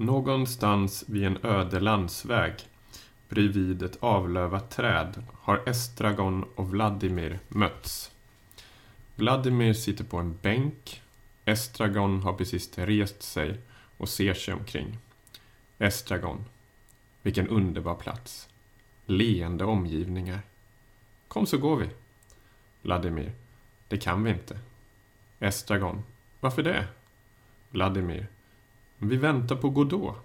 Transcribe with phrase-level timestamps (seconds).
[0.00, 2.54] Någonstans vid en öde landsväg
[3.28, 8.10] bredvid ett avlövat träd har Estragon och Vladimir mötts.
[9.14, 11.02] Vladimir sitter på en bänk.
[11.44, 13.58] Estragon har precis rest sig
[13.96, 14.98] och ser sig omkring.
[15.78, 16.44] Estragon.
[17.22, 18.48] Vilken underbar plats.
[19.06, 20.40] Leende omgivningar.
[21.28, 21.88] Kom så går vi.
[22.82, 23.32] Vladimir.
[23.88, 24.58] Det kan vi inte.
[25.38, 26.02] Estragon.
[26.40, 26.88] Varför det?
[27.70, 28.26] Vladimir.
[29.02, 30.16] Vi väntar på Godot.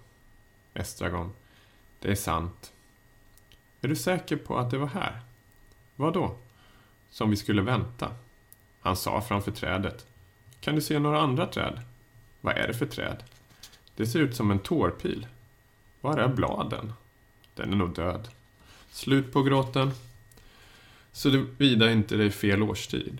[0.74, 1.32] Estragon.
[2.00, 2.72] Det är sant.
[3.80, 5.20] Är du säker på att det var här?
[5.96, 6.36] Vad då?
[7.10, 8.14] Som vi skulle vänta.
[8.80, 10.06] Han sa framför trädet.
[10.60, 11.82] Kan du se några andra träd?
[12.40, 13.22] Vad är det för träd?
[13.96, 15.26] Det ser ut som en tårpil.
[16.00, 16.92] Var är bladen?
[17.54, 18.28] Den är nog död.
[18.90, 19.90] Slut på gråten.
[21.12, 23.18] Såvida inte det är fel årstid.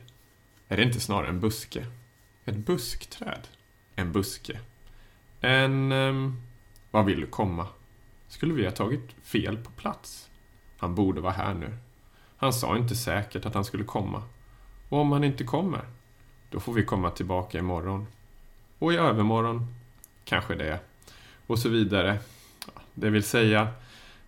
[0.69, 1.87] Är det inte snarare en buske?
[2.45, 3.41] Ett buskträd?
[3.95, 4.61] En buske.
[5.41, 5.93] En...
[5.93, 6.43] Um,
[6.91, 7.67] vad vill du komma?
[8.29, 10.31] Skulle vi ha tagit fel på plats?
[10.79, 11.77] Han borde vara här nu.
[12.37, 14.23] Han sa inte säkert att han skulle komma.
[14.89, 15.85] Och om han inte kommer,
[16.51, 18.07] då får vi komma tillbaka imorgon.
[18.79, 19.75] Och i övermorgon,
[20.25, 20.81] kanske det.
[21.47, 22.19] Och så vidare.
[22.95, 23.69] Det vill säga,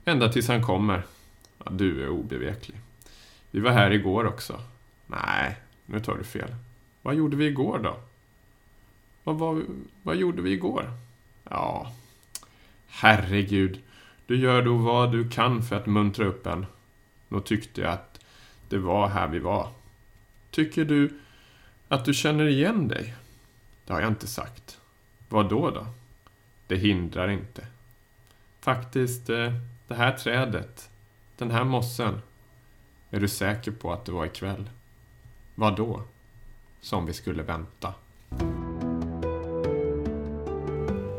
[0.04, 1.02] ända tills han kommer.
[1.64, 2.80] Ja, du är obeveklig.
[3.50, 4.60] Vi var här igår också.
[5.06, 6.54] Nej, nu tar du fel.
[7.02, 7.96] Vad gjorde vi igår då?
[9.28, 9.64] Vad, vad,
[10.02, 10.90] vad gjorde vi igår?
[11.50, 11.92] Ja,
[12.88, 13.82] herregud.
[14.26, 16.66] Du gör då vad du kan för att muntra upp en.
[17.28, 18.20] Då tyckte jag att
[18.68, 19.68] det var här vi var.
[20.50, 21.20] Tycker du
[21.88, 23.14] att du känner igen dig?
[23.84, 24.80] Det har jag inte sagt.
[25.28, 25.86] Vad då då?
[26.66, 27.66] Det hindrar inte.
[28.60, 29.52] Faktiskt, eh,
[29.88, 30.90] det här trädet,
[31.36, 32.20] den här mossen.
[33.10, 34.70] Är du säker på att det var ikväll?
[35.54, 36.02] Vad då?
[36.80, 37.94] Som vi skulle vänta.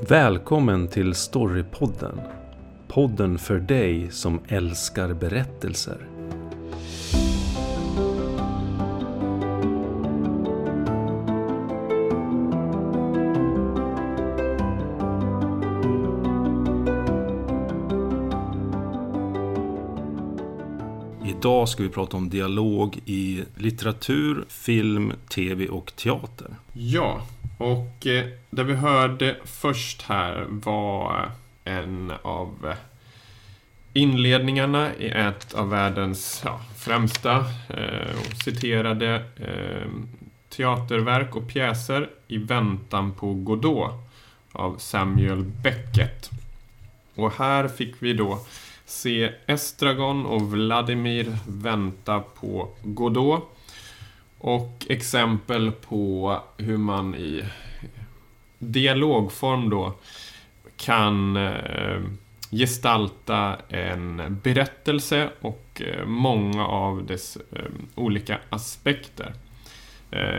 [0.09, 2.21] Välkommen till Storypodden.
[2.87, 6.07] Podden för dig som älskar berättelser.
[21.25, 26.55] Idag ska vi prata om dialog i litteratur, film, tv och teater.
[26.73, 27.21] Ja,
[27.59, 31.31] och eh, det vi hörde först här var
[31.63, 32.75] eh, en av eh,
[33.93, 39.89] inledningarna i ett av världens ja, främsta eh, citerade eh,
[40.49, 43.91] teaterverk och pjäser I väntan på Godot
[44.51, 46.29] av Samuel Beckett.
[47.15, 48.39] Och här fick vi då
[48.85, 53.55] se Estragon och Vladimir vänta på Godot.
[54.39, 57.43] Och exempel på hur man i
[58.59, 59.93] dialogform då
[60.77, 62.01] kan eh,
[62.51, 67.61] gestalta en berättelse och eh, många av dess eh,
[67.95, 69.33] olika aspekter.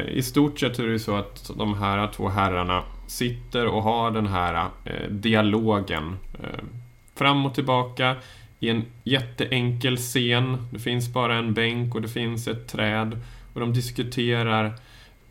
[0.09, 4.27] I stort sett är det så att de här två herrarna sitter och har den
[4.27, 4.69] här
[5.11, 6.17] dialogen
[7.15, 8.17] fram och tillbaka
[8.61, 10.69] i en jätteenkel scen.
[10.73, 13.19] Det finns bara en bänk och det finns ett träd.
[13.53, 14.75] Och de diskuterar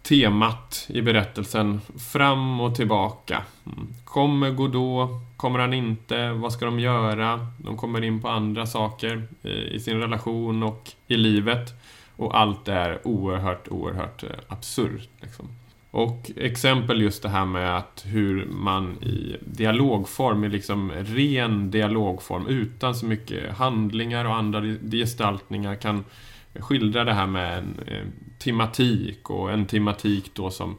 [0.01, 1.81] temat i berättelsen
[2.11, 3.43] fram och tillbaka.
[3.65, 3.87] Mm.
[4.03, 5.09] Kommer Godot?
[5.37, 6.29] Kommer han inte?
[6.29, 7.47] Vad ska de göra?
[7.57, 11.73] De kommer in på andra saker eh, i sin relation och i livet.
[12.15, 15.09] Och allt är oerhört, oerhört eh, absurt.
[15.21, 15.47] Liksom.
[15.91, 22.47] Och exempel just det här med att hur man i dialogform, i liksom ren dialogform
[22.47, 26.03] utan så mycket handlingar och andra gestaltningar kan
[26.53, 28.05] skildra det här med en eh,
[28.39, 30.77] tematik och en tematik då som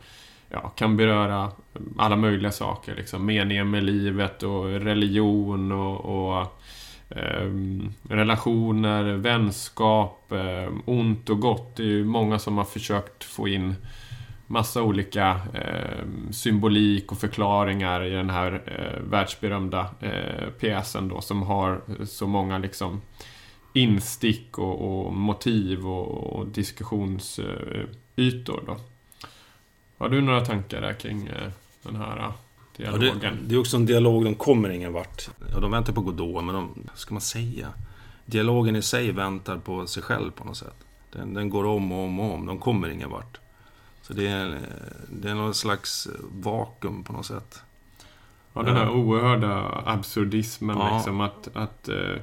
[0.48, 1.50] ja, kan beröra
[1.98, 2.94] alla möjliga saker.
[2.94, 3.26] Liksom.
[3.26, 6.46] Meningen med livet och religion och, och
[7.08, 7.50] eh,
[8.08, 11.76] relationer, vänskap, eh, ont och gott.
[11.76, 13.74] Det är ju många som har försökt få in
[14.50, 21.42] massa olika eh, symbolik och förklaringar i den här eh, världsberömda eh, pjäsen då som
[21.42, 23.00] har så många liksom
[23.72, 28.76] instick och, och motiv och, och diskussionsytor då.
[29.98, 31.50] Har du några tankar där kring eh,
[31.82, 32.32] den här
[32.76, 33.20] dialogen?
[33.22, 35.28] Ja, det, det, är också en dialog, de kommer ingen vart.
[35.52, 37.68] Ja, de väntar på Godot, men de, vad ska man säga?
[38.26, 40.76] Dialogen i sig väntar på sig själv på något sätt.
[41.12, 43.40] Den, den går om och om och om, de kommer ingen vart.
[44.02, 44.58] Så det är,
[45.08, 46.08] det är någon slags
[46.42, 47.62] vakuum på något sätt.
[48.52, 50.94] Ja, den här oerhörda absurdismen ja.
[50.94, 52.16] liksom att, att eh,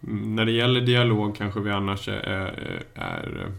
[0.00, 3.52] när det gäller dialog kanske vi annars är, är,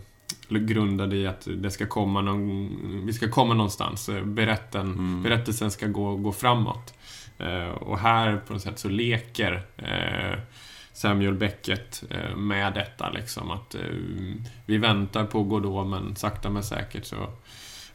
[0.47, 4.09] grundade i att det ska komma någon, vi ska komma någonstans.
[4.24, 5.24] Berätten, mm.
[5.24, 6.94] Berättelsen ska gå, gå framåt.
[7.38, 10.39] Eh, och här på något sätt så leker eh,
[10.94, 13.81] Samuel Beckett eh, med detta liksom att eh,
[14.65, 17.15] vi väntar på Godot men sakta men säkert så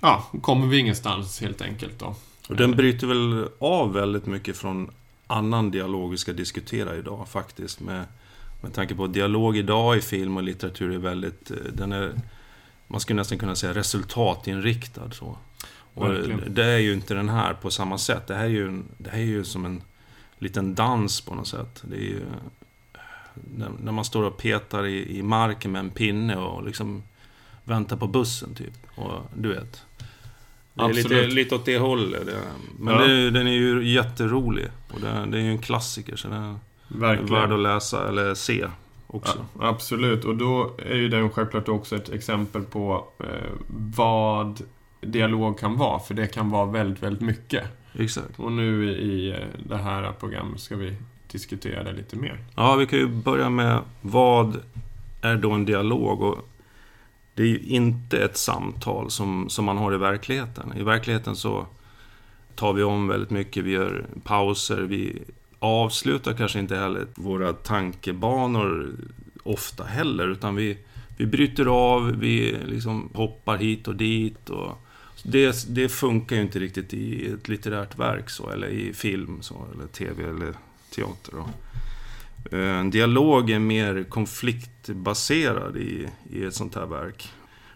[0.00, 2.14] ja, kommer vi ingenstans helt enkelt då.
[2.48, 4.90] Och den bryter väl av väldigt mycket från
[5.26, 7.80] annan dialog vi ska diskutera idag faktiskt.
[7.80, 8.04] Med,
[8.64, 11.50] med tanke på att dialog idag i film och litteratur är väldigt...
[11.50, 12.12] eh, Den är,
[12.86, 15.10] man skulle nästan kunna säga resultatinriktad.
[15.10, 15.38] Så.
[15.94, 16.40] Och Verkligen.
[16.54, 18.26] det är ju inte den här på samma sätt.
[18.26, 19.82] Det här är ju, en, det här är ju som en
[20.38, 21.82] liten dans på något sätt.
[21.82, 22.20] Det är ju,
[23.82, 27.02] när, man står och petar i, i marken med en pinne och liksom
[27.64, 28.74] väntar på bussen typ.
[28.96, 29.82] Och du vet.
[30.74, 31.32] Det är lite, Absolut.
[31.32, 32.26] lite åt det hållet.
[32.26, 32.36] Det,
[32.78, 33.00] men Ja.
[33.06, 34.66] det, den är ju jätterolig.
[34.92, 36.56] Och det, det är ju en klassiker så är
[36.94, 37.34] Verkligen.
[37.34, 38.66] värd att läsa eller se
[39.06, 39.46] också.
[39.60, 43.52] Ja, absolut, och då är ju den självklart också ett exempel på eh,
[43.96, 44.62] vad
[45.00, 47.64] dialog kan vara, för det kan vara väldigt, väldigt mycket.
[47.98, 48.38] Exakt.
[48.38, 49.36] Och nu i eh,
[49.68, 50.96] det här programmet ska vi
[51.32, 52.38] diskutera det lite mer.
[52.54, 54.60] Ja, vi kan ju börja med vad
[55.20, 56.22] är då en dialog?
[56.22, 56.48] Och
[57.34, 60.72] det är ju inte ett samtal som, som man har i verkligheten.
[60.76, 61.66] I verkligheten så
[62.54, 65.22] tar vi om väldigt mycket, vi gör pauser, vi
[65.64, 68.94] avslutar kanske inte heller våra tankebanor
[69.42, 70.78] ofta heller, utan vi,
[71.16, 74.50] vi bryter av, vi liksom hoppar hit och dit.
[74.50, 74.78] Och
[75.22, 79.66] det, det funkar ju inte riktigt i ett litterärt verk så, eller i film så,
[79.74, 80.54] eller tv eller
[80.94, 81.32] teater.
[81.32, 81.48] Då.
[82.56, 87.32] Eh, en dialog är mer konfliktbaserad i, i ett sånt här verk.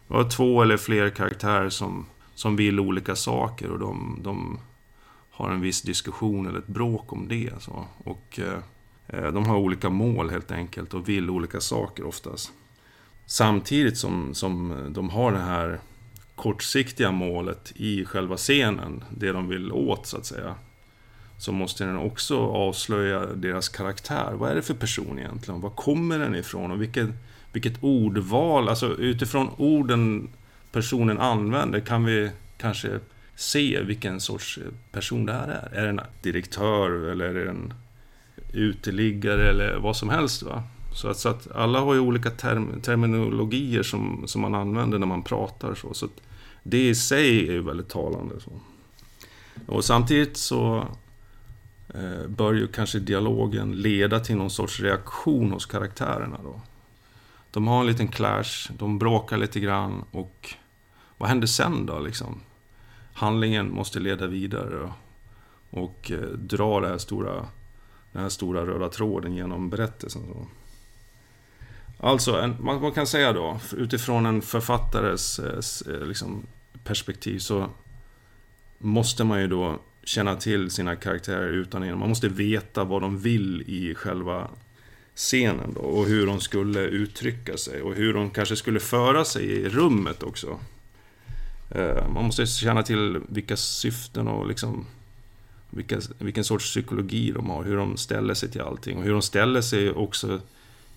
[0.08, 4.58] Vi har två eller fler karaktärer som, som vill olika saker och de, de
[5.38, 7.52] har en viss diskussion eller ett bråk om det.
[7.58, 7.87] Så.
[8.05, 8.58] Och eh,
[9.06, 12.52] eh, de har olika mål helt enkelt och vill olika saker oftast.
[13.26, 15.79] Samtidigt som, som de har det här
[16.35, 20.55] kortsiktiga målet i själva scenen, det de vill åt så att säga
[21.38, 24.32] så måste den också avslöja deras karaktär.
[24.32, 25.61] Vad är det för person egentligen?
[25.61, 26.70] Var kommer den ifrån?
[26.70, 27.08] Och vilket,
[27.52, 30.29] vilket ordval, alltså utifrån orden
[30.73, 33.00] personen använder kan vi kanske
[33.38, 34.58] se vilken sorts
[34.93, 35.79] person det här är.
[35.79, 37.75] Är det en direktör eller är det en
[38.52, 40.43] uteliggare eller vad som helst.
[40.43, 40.62] Va?
[40.94, 45.06] Så, att, så att alla har ju olika term, terminologier som, som man använder när
[45.06, 45.75] man pratar.
[45.75, 46.20] Så, så att
[46.62, 48.40] det i sig är ju väldigt talande.
[48.40, 48.52] Så.
[49.67, 50.87] Och samtidigt så
[51.94, 56.61] eh, bör ju kanske dialogen leda till någon sorts reaktion hos karaktärerna då.
[57.50, 60.55] De har en liten clash, de bråkar lite grann och
[61.19, 62.40] vad händer sen då liksom?
[63.19, 64.93] Handlingen måste leda vidare
[65.70, 67.47] och, eh, dra det här stora,
[68.12, 70.23] den här stora röda tråden genom berättelsen.
[72.00, 76.47] Alltså, en, man, man kan säga då, utifrån en författares eh, eh, liksom,
[76.85, 77.70] perspektiv så
[78.79, 81.99] måste man ju då känna till sina karaktärer utan innan.
[81.99, 84.49] Man måste veta vad de vill i själva
[85.14, 89.44] scenen då, och hur de skulle uttrycka sig och hur de kanske skulle föra sig
[89.44, 90.59] i rummet också.
[91.70, 94.87] Eh, man måste känna till vilka syften och liksom
[95.70, 99.23] vilka, vilken sorts psykologi de har, hur de ställer sig till allting och hur de
[99.23, 100.41] ställer sig också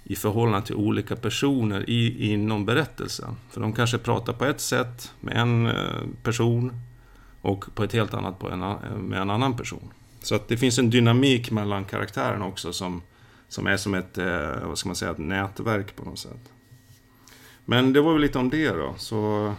[0.03, 3.35] i förhållande till olika personer i, inom berättelsen.
[3.49, 6.81] För de kanske pratar på ett sätt med en eh, person
[7.41, 9.93] och på ett helt annat på en, eh, med en annan person.
[10.21, 13.01] Så att det finns en dynamik mellan karaktärerna också som,
[13.47, 14.17] som är som ett,
[14.63, 16.51] vad ska man säga, ett nätverk på något sätt.
[17.65, 18.93] Men det var väl lite om det då.
[18.97, 19.53] Så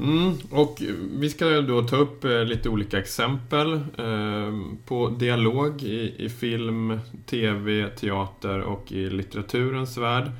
[0.00, 0.82] Mm, och
[1.18, 7.00] vi ska då ta upp eh, lite olika exempel eh, på dialog i, i film,
[7.26, 10.30] tv, teater och i litteraturens värld.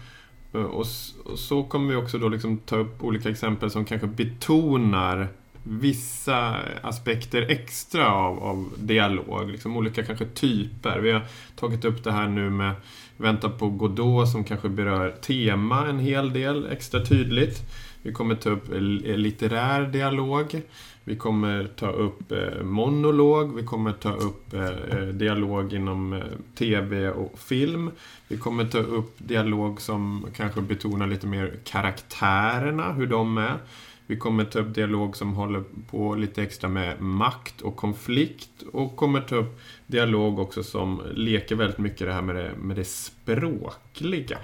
[0.52, 0.86] Eh, och,
[1.24, 5.28] och så kommer vi också då liksom ta upp olika exempel som kanske betonar
[5.62, 9.50] vissa aspekter extra av, av dialog.
[9.50, 10.98] Liksom olika kanske typer.
[10.98, 11.22] Vi har
[11.56, 12.72] tagit upp det här nu med
[13.20, 17.62] väntar på Godot som kanske berör tema en hel del extra tydligt.
[18.02, 18.64] Vi kommer ta upp
[19.02, 20.62] litterär dialog.
[21.04, 23.54] Vi kommer ta upp eh, monolog.
[23.56, 26.22] Vi kommer ta upp eh, eh, dialog inom
[26.54, 27.90] tv och film.
[28.28, 33.58] Vi kommer ta upp dialog som kanske betonar lite mer karaktärerna, hur de är.
[34.10, 38.62] Vi kommer ta upp dialog som håller på lite extra med makt och konflikt.
[38.72, 42.76] Och kommer ta upp dialog också som leker väldigt mycket det här med det, med
[42.76, 44.38] det språkliga.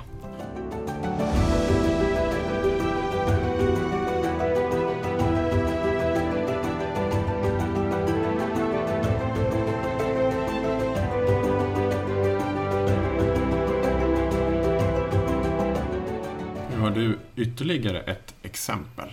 [16.71, 19.09] Nu har du ytterligare ett exempel.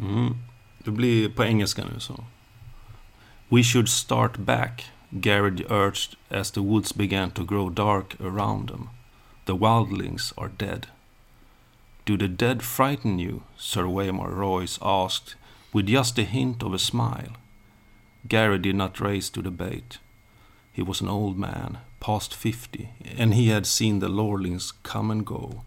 [0.00, 0.36] Mm.
[0.84, 2.24] Det blir på engelska nu så.
[3.48, 4.84] We should start back.
[5.10, 8.88] Garrett urged as the woods began to grow dark around them.
[9.44, 10.86] The wildlings are dead.
[12.04, 13.40] Do the dead frighten you?
[13.56, 15.34] Sir Waymar Royce asked,
[15.72, 17.36] with just a hint of a smile.
[18.28, 19.98] Gary did not raise to the bait.
[20.72, 25.26] He was an old man, past fifty, and he had seen the lordlings come and
[25.26, 25.64] go.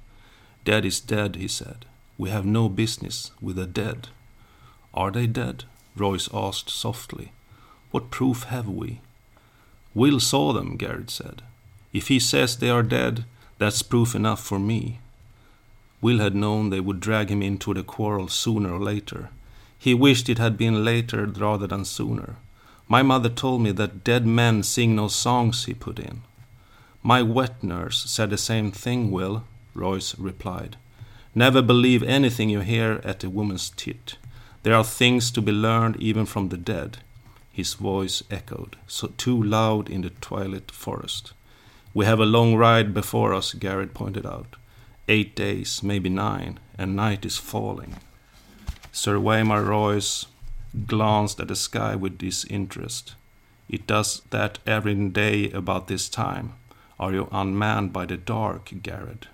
[0.63, 1.85] Dead is dead, he said.
[2.17, 4.07] We have no business with the dead.
[4.93, 5.65] Are they dead?
[5.95, 7.31] Royce asked softly.
[7.91, 9.01] What proof have we?
[9.93, 11.41] Will saw them, Garrett said.
[11.91, 13.25] If he says they are dead,
[13.59, 14.99] that's proof enough for me.
[16.01, 19.29] Will had known they would drag him into the quarrel sooner or later.
[19.77, 22.37] He wished it had been later rather than sooner.
[22.87, 26.21] My mother told me that dead men sing no songs, he put in.
[27.01, 30.77] My wet nurse said the same thing, Will, Royce replied.
[31.35, 34.17] Never believe anything you hear at a woman's tit.
[34.63, 36.99] There are things to be learned even from the dead.
[37.51, 41.33] His voice echoed, so too loud in the twilight forest.
[41.93, 44.55] We have a long ride before us, Garrett pointed out.
[45.09, 47.97] Eight days, maybe nine, and night is falling.
[48.91, 50.27] Sir Waymar Royce
[50.87, 53.15] glanced at the sky with disinterest.
[53.67, 56.53] It does that every day about this time.
[56.99, 59.27] Are you unmanned by the dark, Garrett?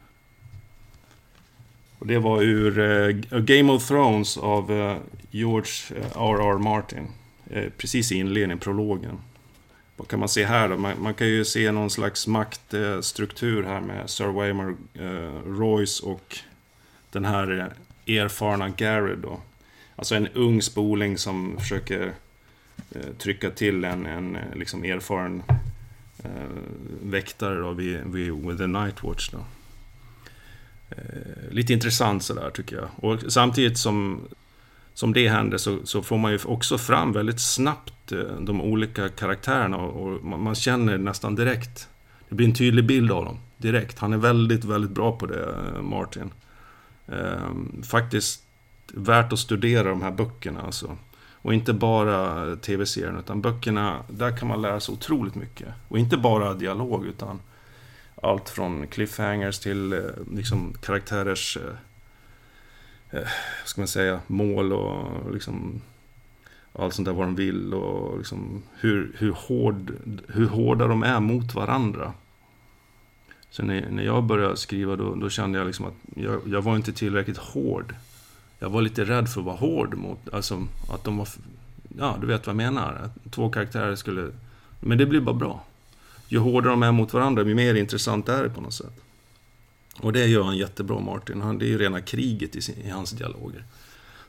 [1.99, 4.97] Och det var ur uh, Game of Thrones av uh,
[5.31, 6.57] George eh, R.R.
[6.57, 7.07] Martin.
[7.55, 9.19] Uh, precis i inledningen, prologen.
[9.97, 10.77] Vad kan man se här då?
[10.77, 14.75] Man, man kan ju se någon slags maktstruktur här med Sir Waymar
[15.45, 16.37] Royce och
[17.11, 17.73] den här
[18.07, 19.39] erfarna Garrett då.
[19.95, 22.13] Alltså en ung spoling som försöker
[23.17, 25.43] trycka till en, en liksom erfaren
[27.01, 29.39] väktare då vid, vid, vid The Night Watch då.
[30.89, 32.89] Eh, lite intressant sådär tycker jag.
[32.95, 34.21] Och samtidigt som,
[34.93, 39.09] som det händer så, så får man ju också fram väldigt snabbt eh, de olika
[39.09, 41.89] karaktärerna och, och man känner nästan direkt.
[42.29, 43.99] Det blir en tydlig bild av dem direkt.
[43.99, 46.31] Han är väldigt, väldigt bra på det, eh, Martin.
[47.07, 48.43] Eh, faktiskt
[48.93, 50.97] värt att studera de här böckerna alltså.
[51.41, 55.67] Och inte bara eh, tv-serien, utan böckerna, där kan man lära sig otroligt mycket.
[55.87, 57.39] Och inte bara dialog, utan
[58.21, 59.99] allt från cliffhangers till eh,
[60.33, 63.27] liksom karaktärers eh, eh
[63.65, 65.81] ska man säga, mål och liksom
[66.73, 69.93] allt sånt där vad de vill och liksom hur, hur, hård,
[70.27, 72.13] hur hårda de är mot varandra.
[73.49, 76.75] Så när, när jag började skriva då, då kände jag liksom att jag, jag, var
[76.75, 77.95] inte tillräckligt hård.
[78.59, 81.27] Jag var lite rädd för att vara hård mot, alltså att de var,
[81.97, 82.93] ja du vet vad jag menar.
[82.93, 84.31] Att två karaktärer skulle,
[84.79, 85.63] men det blir bara bra
[86.29, 89.01] ju hårdare de är mot varandra, ju mer intressant är det på något sätt.
[90.01, 91.41] Och det gör han jättebra, Martin.
[91.41, 93.63] Han, det är ju rena kriget i, sin, i hans dialoger.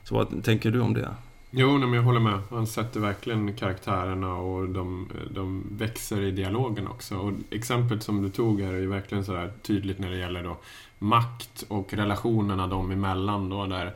[0.03, 1.09] Så vad tänker du om det?
[1.51, 2.39] Jo, men jag håller med.
[2.49, 7.15] Han sätter verkligen karaktärerna och de, de växer i dialogen också.
[7.15, 10.57] Och exemplet som du tog här är ju verkligen sådär tydligt när det gäller då
[10.99, 13.93] makt och relationerna dem emellan då där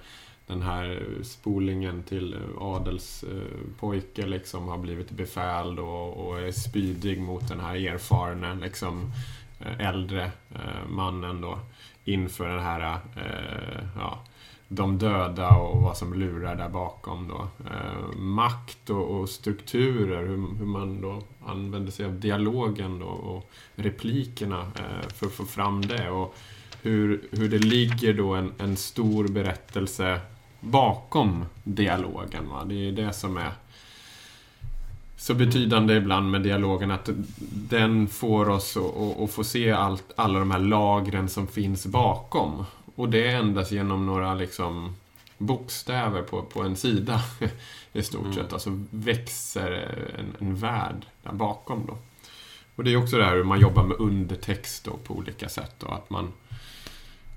[0.47, 7.59] den här spolingen till adelspojke liksom har blivit befäl och, och är spydig mot den
[7.59, 9.11] här erfarne liksom
[9.59, 11.59] eh, äldre eh, mannen då
[12.03, 14.19] inför den här eh, ja,
[14.67, 17.47] de döda och vad som lurar där bakom då.
[18.17, 24.71] makt och, och strukturer, hur, hur, man då använder sig av dialogen då och replikerna
[25.15, 26.09] för att få fram det.
[26.09, 26.35] Och
[26.81, 30.21] hur, hur det ligger då en, en stor berättelse
[30.65, 32.49] bakom dialogen.
[32.49, 32.63] Va?
[32.65, 33.51] Det är det som är
[35.17, 37.09] så betydande ibland med dialogen att
[37.51, 38.77] den får oss
[39.23, 42.65] att, få se allt, alla de här lagren som finns bakom.
[42.95, 44.95] Och det endast genom några liksom
[45.37, 47.21] bokstäver på, på en sida
[47.93, 48.33] i stort mm.
[48.33, 48.53] sett.
[48.53, 49.71] Alltså växer
[50.19, 51.97] en, en värld där bakom då.
[52.75, 55.75] Och det är också det här hur man jobbar med undertext då på olika sätt.
[55.79, 56.33] Då, att man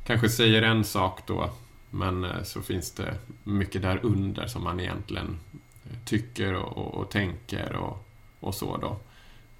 [0.06, 1.50] kanske säger en sak då
[1.90, 3.14] men eh, så finns det
[3.44, 5.38] mycket där under som man egentligen
[5.84, 8.08] eh, tycker och, och, och tänker och,
[8.40, 8.96] och, så då.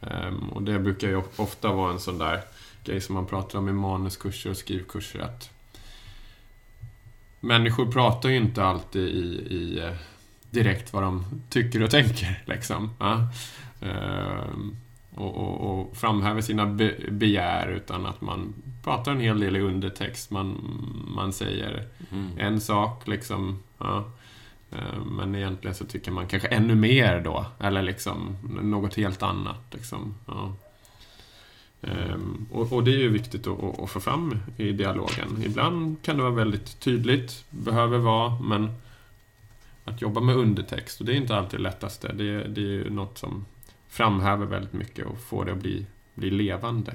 [0.01, 2.41] Um, och det brukar ju ofta vara en sån där
[2.85, 5.51] grej som man pratar om i manuskurser och skrivkurser att
[7.41, 9.95] människor pratar ju inte alltid i, i eh,
[10.51, 12.43] direkt vad de tycker och tänker.
[12.47, 12.91] Liksom.
[12.99, 13.29] Ja.
[13.81, 14.77] Um, ehm,
[15.19, 19.61] och, och, och framhäver sina be begär utan att man pratar en hel del i
[19.61, 20.31] undertext.
[20.31, 20.57] Man,
[21.15, 22.31] man säger mm.
[22.39, 23.63] en sak liksom.
[23.79, 24.05] Ja.
[24.73, 27.47] Eh, men egentligen så tycker man kanske ännu mer då.
[27.61, 29.61] Eller liksom något helt annat.
[29.71, 30.15] Liksom.
[30.27, 30.53] Ja.
[31.81, 35.43] Um, och, och, det är ju viktigt att, att, få fram i dialogen.
[35.45, 38.71] Ibland kan det vara väldigt tydligt, behöver vara, men
[39.85, 42.13] att jobba med undertext, och det är inte alltid det lättaste.
[42.13, 43.45] Det, det är ju något som
[43.89, 46.95] framhäver väldigt mycket och får det att bli, bli levande.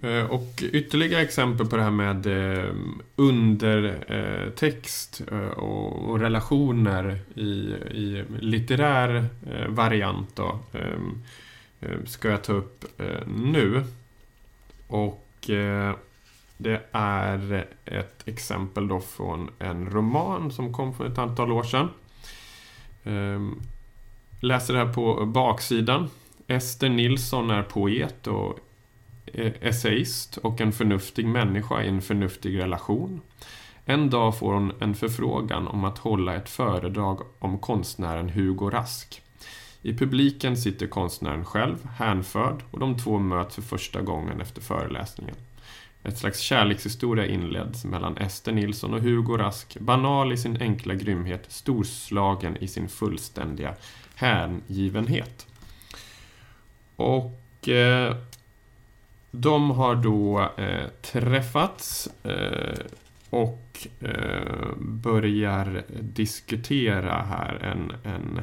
[0.00, 2.74] Eh, och ytterligare exempel på det här med eh,
[3.16, 7.50] undertext eh, och relationer i,
[7.90, 9.26] i litterär
[9.68, 10.58] variant då,
[12.04, 12.84] ska jag ta upp
[13.26, 13.84] nu.
[14.86, 15.50] Och
[16.56, 21.88] det är ett exempel då från en roman som kom för ett antal år sedan.
[24.40, 26.10] Läser det här på baksidan.
[26.46, 28.58] Ester Nilsson är poet och
[29.26, 33.20] eh, essayist och en förnuftig människa i en förnuftig relation.
[33.84, 39.22] En dag får hon en förfrågan om att hålla ett föredrag om konstnären Hugo Rask.
[39.82, 45.36] I publiken sitter konstnären själv, hänförd, och de två möts för första gången efter föreläsningen.
[46.02, 51.44] Ett slags kärlekshistoria inleds mellan Ester Nilsson och Hugo Rask, banal i sin enkla grymhet,
[51.48, 53.74] storslagen i sin fullständiga
[54.16, 55.46] hängivenhet.
[56.96, 58.16] Och eh,
[59.30, 62.78] de har då eh, träffats eh,
[63.30, 68.40] och eh, börjar diskutera här en, en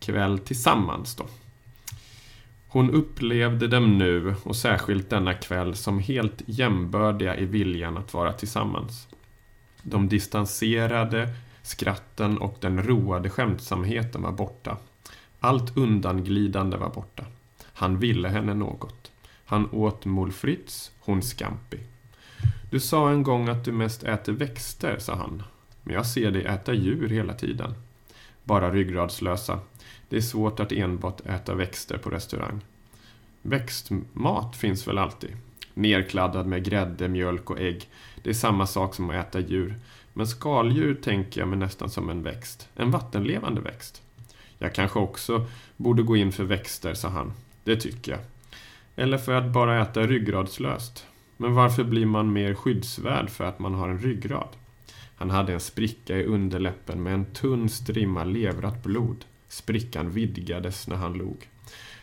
[0.00, 1.16] kväll tillsammans.
[1.16, 1.26] Då.
[2.68, 8.32] Hon upplevde dem nu och särskilt denna kväll som helt jämbördiga i viljan att vara
[8.32, 9.08] tillsammans.
[9.82, 11.28] De distanserade
[11.62, 14.76] skratten och den roade skämtsamheten var borta.
[15.40, 17.24] Allt undanglidande var borta.
[17.64, 19.12] Han ville henne något.
[19.44, 21.78] Han åt Mol Fritz, hon Scampi.
[22.70, 25.42] Du sa en gång att du mest äter växter, sa han.
[25.82, 27.74] Men jag ser dig äta djur hela tiden.
[28.44, 29.60] Bara ryggradslösa.
[30.08, 32.60] Det är svårt att enbart äta växter på restaurang.
[33.42, 35.36] Växtmat finns väl alltid?
[35.74, 37.88] Nerkladdad med grädde, mjölk och ägg.
[38.22, 39.74] Det är samma sak som att äta djur.
[40.12, 42.68] Men skaldjur tänker jag mig nästan som en växt.
[42.76, 44.02] En vattenlevande växt.
[44.58, 47.32] Jag kanske också borde gå in för växter, sa han.
[47.64, 48.20] Det tycker jag.
[48.96, 51.06] Eller för att bara äta ryggradslöst.
[51.36, 54.48] Men varför blir man mer skyddsvärd för att man har en ryggrad?
[55.16, 59.24] Han hade en spricka i underläppen med en tunn strimma levrat blod.
[59.48, 61.48] Sprickan vidgades när han log.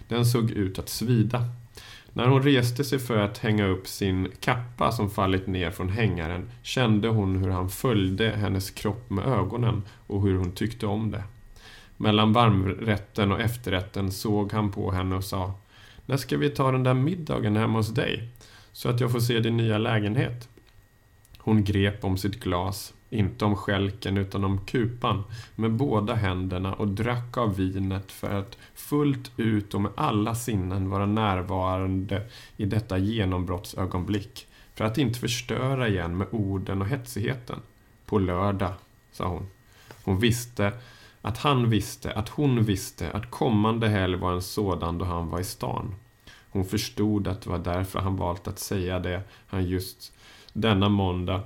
[0.08, 1.46] Den såg ut att svida.
[2.14, 6.52] När hon reste sig för att hänga upp sin kappa som fallit ner från hängaren
[6.64, 11.24] kände hon hur han följde hennes kropp med ögonen och hur hon tyckte om det.
[11.98, 15.54] Mellan varmrätten och efterrätten såg han på henne och sa
[16.06, 18.30] när ska vi ta den där middagen hemma hos dig?
[18.72, 20.50] Så att jag får se din nya lägenhet.
[21.38, 25.24] Hon grep om sitt glas, inte om skälken utan om kupan,
[25.56, 30.90] med båda händerna och drack av vinet för att fullt ut och med alla sinnen
[30.90, 32.22] vara närvarande
[32.58, 34.48] i detta genombrottsögonblick.
[34.76, 37.60] För att inte förstöra igen med orden och hetsigheten.
[38.06, 38.74] På lördag,
[39.12, 39.48] sa hon.
[40.04, 40.74] Hon visste
[41.22, 45.40] att han visste, att hon visste att kommande helg var en sådan då han var
[45.40, 45.96] i stan.
[46.52, 50.14] Hon förstod att det var därför han valt att säga det han just
[50.54, 51.42] denna måndag.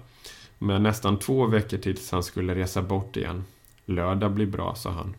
[0.63, 3.45] Med nästan två veckor tills han skulle resa bort igen.
[3.85, 5.15] Lördag blir bra, sa han.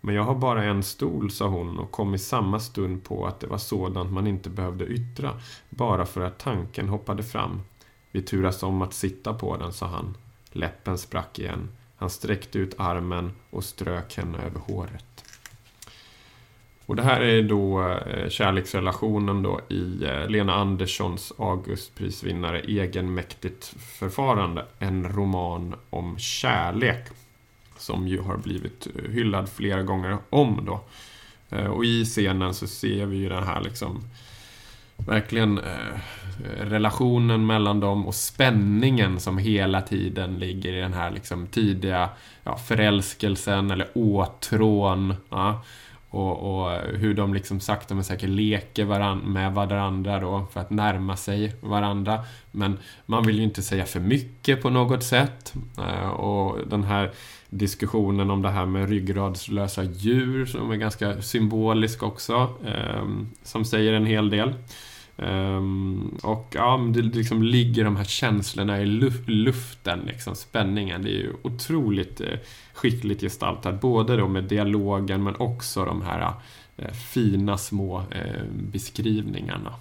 [0.00, 3.40] Men jag har bara en stol, sa hon och kom i samma stund på att
[3.40, 7.60] det var sådant man inte behövde yttra, bara för att tanken hoppade fram.
[8.10, 10.16] Vi turas om att sitta på den, sa han.
[10.52, 11.68] Läppen sprack igen.
[11.96, 15.09] Han sträckte ut armen och strök henne över håret.
[16.90, 24.64] Och det här är då eh, kärleksrelationen då i eh, Lena Anderssons Augustprisvinnare Egenmäktigt förfarande.
[24.78, 27.04] En roman om kärlek.
[27.78, 30.80] Som ju har blivit eh, hyllad flera gånger om då.
[31.68, 34.02] Och i scenen så ser vi ju den här liksom
[34.96, 36.00] verkligen eh,
[36.60, 42.08] relationen mellan dem och spänningen som hela tiden ligger i den här liksom tidiga
[42.44, 45.14] ja, förälskelsen eller åtrån.
[45.28, 45.62] Ja,
[46.10, 50.70] och, och, hur de liksom sakta men säkert leker varan med varandra då för att
[50.70, 52.24] närma sig varandra.
[52.50, 55.54] Men man vill ju inte säga för mycket på något sätt.
[55.78, 57.10] Eh, och den här
[57.48, 62.48] diskussionen om det här med ryggradslösa djur som är ganska symbolisk också.
[62.66, 63.08] Eh,
[63.42, 64.54] som säger en hel del.
[65.22, 71.02] Um, och ja, det liksom ligger de här känslorna i luf luften, liksom, spänningen.
[71.02, 72.38] Det är ju otroligt eh,
[72.72, 73.80] skickligt gestaltat.
[73.80, 76.32] Både då med dialogen men också de här
[76.76, 79.74] eh, fina små eh, beskrivningarna.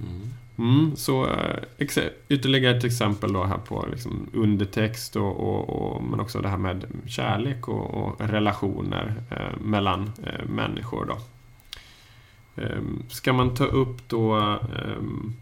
[0.00, 0.32] Mm.
[0.58, 1.88] Mm, så eh,
[2.28, 6.58] ytterligare ett exempel då här på liksom undertext och, och, och, men också det här
[6.58, 11.04] med kärlek och, och relationer eh, mellan eh, människor.
[11.04, 11.18] Då.
[12.56, 15.36] Ehm, ska man ta upp då um,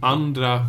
[0.00, 0.66] andra...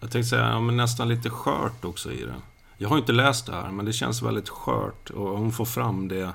[0.00, 2.34] Jag tänkte säga, ja, men nästan lite skört också i det.
[2.78, 6.08] Jag har inte läst det här, men det känns väldigt skört och hon får fram
[6.08, 6.32] det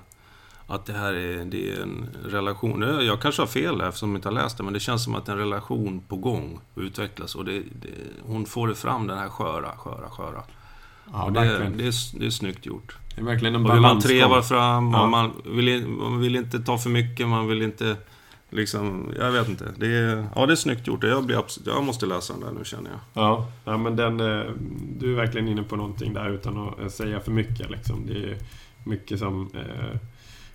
[0.68, 3.06] att det här är, det är en relation.
[3.06, 5.16] Jag kanske har fel här eftersom jag inte har läst det, men det känns som
[5.16, 7.36] att en relation på gång utvecklas.
[7.36, 7.90] Och det, det,
[8.26, 10.44] hon får det fram, den här sköra, sköra, sköra.
[11.14, 11.78] Ja, och det, verkligen.
[11.78, 12.98] det, är, det är snyggt gjort.
[13.16, 15.08] Det är verkligen en hur man trevar fram Ja.
[15.08, 17.98] man vill, man vill inte ta för mycket, man vill inte...
[18.54, 19.66] Liksom, jag vet inte.
[19.78, 21.04] Det är, ja, det är snyggt gjort.
[21.04, 23.00] Jag, blir absolut, jag måste läsa den där nu känner jag.
[23.24, 24.46] Ja, ja men den, eh,
[25.00, 27.70] du är verkligen inne på någonting där utan att eh, säga för mycket.
[27.70, 28.08] Liksom.
[28.08, 28.38] Det är
[28.84, 30.00] mycket som eh,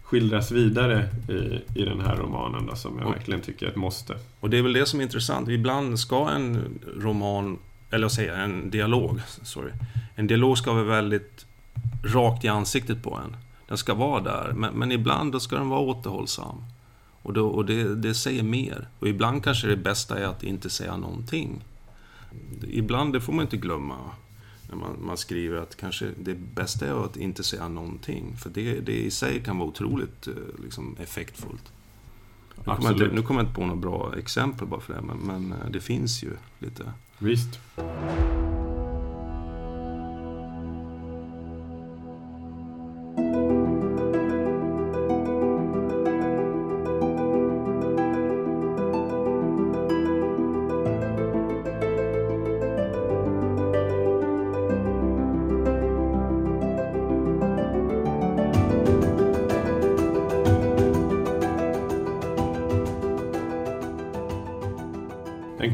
[0.03, 3.77] skildras vidare i, i den här romanen då, som jag Och- verkligen tycker är ett
[3.77, 4.17] måste.
[4.41, 5.49] Och det är väl det som är intressant.
[5.49, 7.59] Ibland ska en roman,
[7.91, 9.71] eller säger jag, en dialog, sorry.
[10.15, 11.47] En dialog ska vara väldigt
[12.05, 13.37] rakt i ansiktet på en.
[13.69, 16.57] Den ska vara där, men, men ibland då ska den vara återhållsam.
[17.27, 18.89] Och, då, och det, det säger mer.
[18.99, 21.65] Och ibland kanske det bästa är att inte säga någonting.
[22.69, 23.97] Ibland, det får man inte glömma,
[24.69, 28.37] när man, man skriver att kanske det bästa är att inte säga någonting.
[28.37, 31.73] För det, det i sig kan vara otroligt eh, liksom, effektfullt.
[32.57, 35.19] Nu kommer, inte, nu kommer jag inte på några bra exempel bara för det, men,
[35.19, 36.93] men eh, det finns ju lite.
[37.19, 37.61] Visst.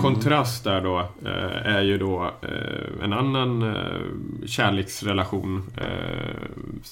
[0.02, 5.70] Kontrast där då eh, är ju då eh, en annan eh, kärleksrelation.
[5.76, 6.34] Eh,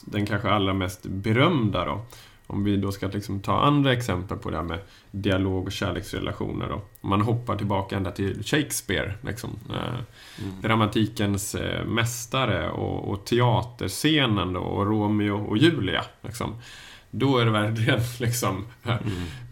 [0.05, 2.01] den kanske allra mest berömda då.
[2.47, 4.79] Om vi då ska liksom ta andra exempel på det här med
[5.11, 6.83] dialog och kärleksrelationer då.
[7.01, 9.13] Om man hoppar tillbaka ända till Shakespeare.
[9.21, 10.01] Liksom, eh,
[10.63, 16.05] dramatikens eh, mästare och, och teaterscenen då, och Romeo och Julia.
[16.23, 16.55] Liksom.
[17.11, 18.67] Då är det verkligen liksom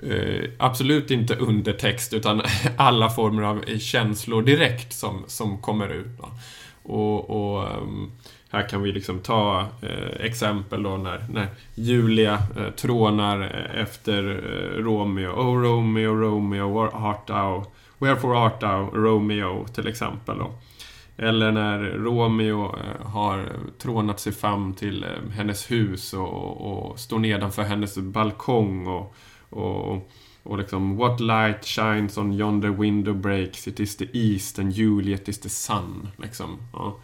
[0.02, 2.42] eh, absolut inte undertext utan
[2.76, 6.18] alla former av känslor direkt som, som kommer ut.
[6.18, 6.30] Då.
[6.82, 8.10] Och, och ehm,
[8.50, 14.22] här kan vi liksom ta eh, exempel då när, när Julia eh, trånar eh, efter
[14.28, 15.30] eh, Romeo.
[15.30, 17.64] Oh Romeo, Romeo, where art thou?
[17.98, 20.38] Wherefore art thou, Romeo, till exempel.
[20.38, 20.52] Då.
[21.18, 27.18] Eller när Romeo eh, har trånat sig fram till eh, hennes hus och, och står
[27.18, 29.14] nedanför hennes balkong och,
[29.48, 30.10] och,
[30.42, 35.28] och liksom What light shines on yonder window breaks It is the east and Juliet
[35.28, 36.08] is the sun.
[36.16, 36.58] Liksom.
[36.72, 36.96] Ja.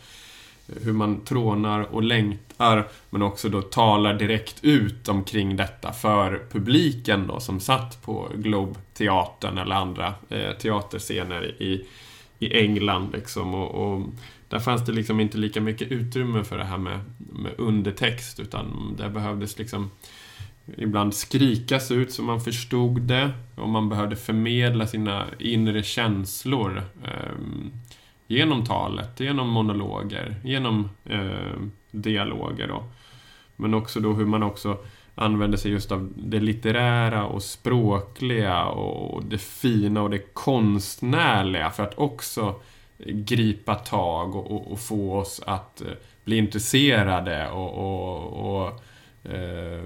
[0.83, 7.27] Hur man trånar och längtar men också då talar direkt ut omkring detta för publiken
[7.27, 11.87] då som satt på Globeteatern eller andra eh, teaterscener i,
[12.39, 13.55] i England liksom.
[13.55, 14.03] Och, och
[14.49, 18.95] där fanns det liksom inte lika mycket utrymme för det här med, med undertext utan
[18.99, 19.91] där behövdes liksom
[20.77, 27.35] ibland skrikas ut så man förstod det och man behövde förmedla sina inre känslor eh,
[28.27, 32.85] genom talet, genom monologer, genom eh, dialoger då.
[33.57, 34.79] Men också då hur man också
[35.15, 41.83] använder sig just av det litterära och språkliga och det fina och det konstnärliga för
[41.83, 42.55] att också
[42.99, 45.93] gripa tag och, och, och få oss att eh,
[46.25, 48.67] bli intresserade och, och, och
[49.33, 49.83] eh,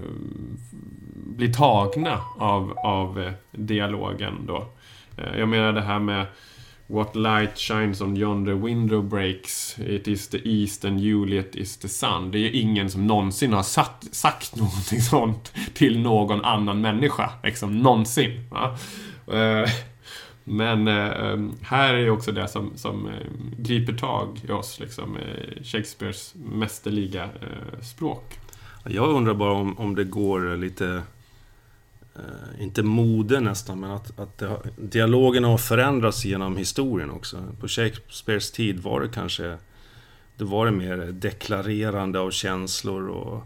[1.13, 4.67] bli tagna av, av eh, dialogen då.
[5.17, 6.25] Eh, jag menar det här med
[6.91, 11.87] What light shines on yonder window breaks It is the east and Juliet is the
[11.87, 12.31] sun.
[12.31, 17.31] Det är ju ingen som någonsin har satt, sagt någonting sånt till någon annan människa.
[17.43, 18.49] Liksom, någonsin.
[18.51, 18.77] Va?
[19.27, 19.69] Eh,
[20.43, 23.13] men eh, ehm, här är ju också det som, som eh,
[23.57, 25.17] griper tag i oss, liksom,
[25.63, 27.29] Shakespeares mästerliga
[27.81, 28.39] språk.
[28.83, 31.01] Jag undrar bara om, om det går lite...
[32.15, 37.43] Eh, inte mode nästan, men att, att det har, dialogen har förändrats genom historien också.
[37.59, 39.57] På Shakespeares tid var det kanske...
[40.37, 43.43] Det var det mer deklarerande av känslor och...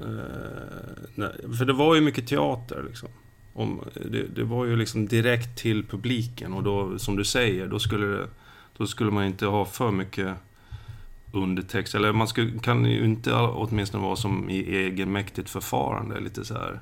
[0.00, 3.08] Eh, nej, för det var ju mycket teater liksom.
[3.52, 7.78] Om, det, det var ju liksom direkt till publiken och då, som du säger, då
[7.78, 8.28] skulle, det,
[8.76, 10.34] då skulle man inte ha för mycket
[11.32, 11.94] undertext.
[11.94, 16.20] Eller man skulle, kan ju inte åtminstone vara som i egenmäktigt förfarande.
[16.20, 16.80] Lite så här.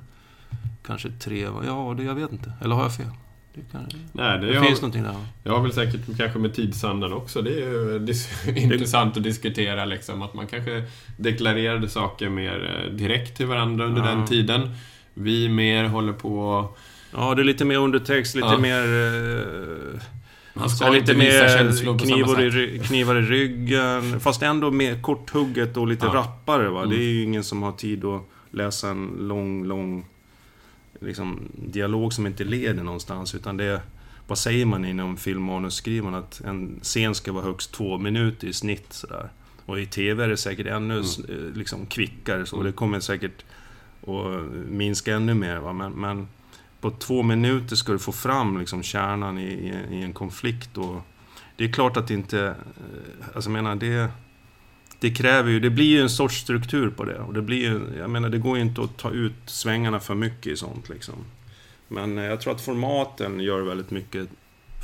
[0.87, 2.53] Kanske tre, ja det, jag vet inte.
[2.61, 3.05] Eller har jag fel?
[3.53, 5.15] Det, kan, Nej, det, det jag, finns någonting där.
[5.43, 7.41] jag har väl säkert kanske med tidsandan också.
[7.41, 10.83] Det är ju dis- intressant att diskutera liksom, att man kanske
[11.17, 14.07] deklarerade saker mer eh, direkt till varandra under Ja.
[14.07, 14.69] den tiden.
[15.13, 16.67] Vi mer håller på...
[17.13, 18.57] Ja, det är lite mer undertext, lite Ja.
[18.57, 18.81] mer...
[18.83, 20.01] Eh,
[20.53, 24.19] Man ska lite mer knivar i, knivar i ryggen.
[24.19, 26.13] Fast ändå mer korthugget och lite Ja.
[26.13, 26.79] rappare va.
[26.85, 27.07] Det är Mm.
[27.15, 28.21] ju ingen som har tid att
[28.51, 30.05] läsa en lång, lång
[31.01, 33.35] liksom, dialog som inte leder någonstans.
[33.35, 33.81] Utan det
[34.27, 36.19] vad säger man inom filmmanusskrivande?
[36.19, 38.93] Att en scen ska vara högst två minuter i snitt.
[38.93, 39.29] Sådär.
[39.65, 41.53] Och i TV är det säkert ännu mm.
[41.53, 42.45] liksom, kvickare.
[42.45, 42.55] Så.
[42.55, 42.65] Mm.
[42.65, 43.45] Det kommer säkert
[44.07, 45.57] att minska ännu mer.
[45.57, 45.73] Va?
[45.73, 46.27] Men, men
[46.81, 50.77] på två minuter ska du få fram liksom, kärnan i, i, i en konflikt.
[50.77, 51.01] Och
[51.55, 52.45] det är klart att det inte...
[52.45, 52.53] Eh,
[53.35, 54.11] alltså jag menar, det
[54.99, 57.19] det kräver ju, det blir ju en sorts struktur på det.
[57.19, 60.15] Och det blir ju, jag menar det går ju inte att ta ut svängarna för
[60.15, 61.15] mycket i sånt liksom.
[61.87, 64.29] Men eh, jag tror att formaten gör väldigt mycket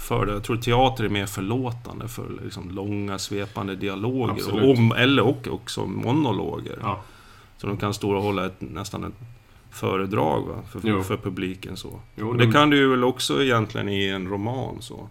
[0.07, 0.33] för det.
[0.33, 4.63] Jag tror teater är mer förlåtande för liksom långa svepande dialoger.
[4.63, 6.77] Och, eller och också monologer.
[6.81, 7.01] Ja.
[7.57, 9.13] Så de kan stå och hålla ett, nästan ett
[9.71, 10.55] föredrag va?
[10.71, 11.77] För, för publiken.
[11.77, 11.99] så.
[12.15, 14.81] Jo, det kan du ju väl också egentligen i en roman.
[14.81, 15.09] så.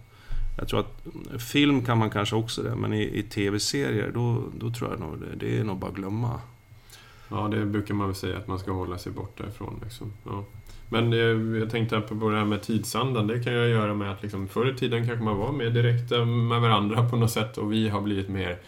[0.61, 4.43] Jag tror att mm, film kan man kanske också det, men i, i tv-serier då,
[4.61, 6.41] då tror jag nog det, det är nog bara att glömma.
[7.29, 9.81] Ja, det brukar man väl säga att man ska hålla sig borta ifrån.
[9.85, 10.13] Liksom.
[10.25, 10.45] Ja.
[10.89, 13.27] Men eh, jag tänkte på det här med tidsandan.
[13.27, 16.17] Det kan ju göra med att liksom, förr i tiden kanske man var mer direkta
[16.17, 18.59] eh, med varandra på något sätt och vi har blivit mer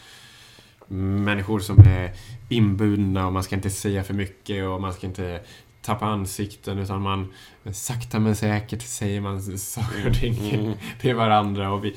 [1.25, 2.13] människor som är
[2.49, 5.41] inbundna och man ska inte säga för mycket och man ska inte
[5.83, 7.33] tappa ansikten utan man
[7.73, 10.75] sakta men säkert säger man saker och ting mm.
[11.01, 11.95] till varandra och vi,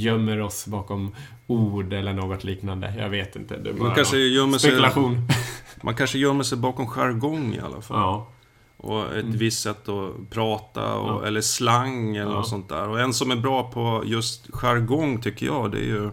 [0.00, 1.14] gömmer oss bakom
[1.46, 2.94] ord eller något liknande.
[2.98, 3.56] Jag vet inte.
[3.56, 5.14] Det är bara man kanske gömmer spekulation.
[5.14, 5.36] Sig,
[5.82, 8.00] man kanske gömmer sig bakom jargong i alla fall.
[8.00, 8.28] Ja.
[8.76, 9.38] Och ett mm.
[9.38, 11.26] visst sätt att prata och, ja.
[11.26, 12.36] eller slang eller ja.
[12.36, 12.88] något sånt där.
[12.88, 16.10] Och en som är bra på just jargong tycker jag, det är ju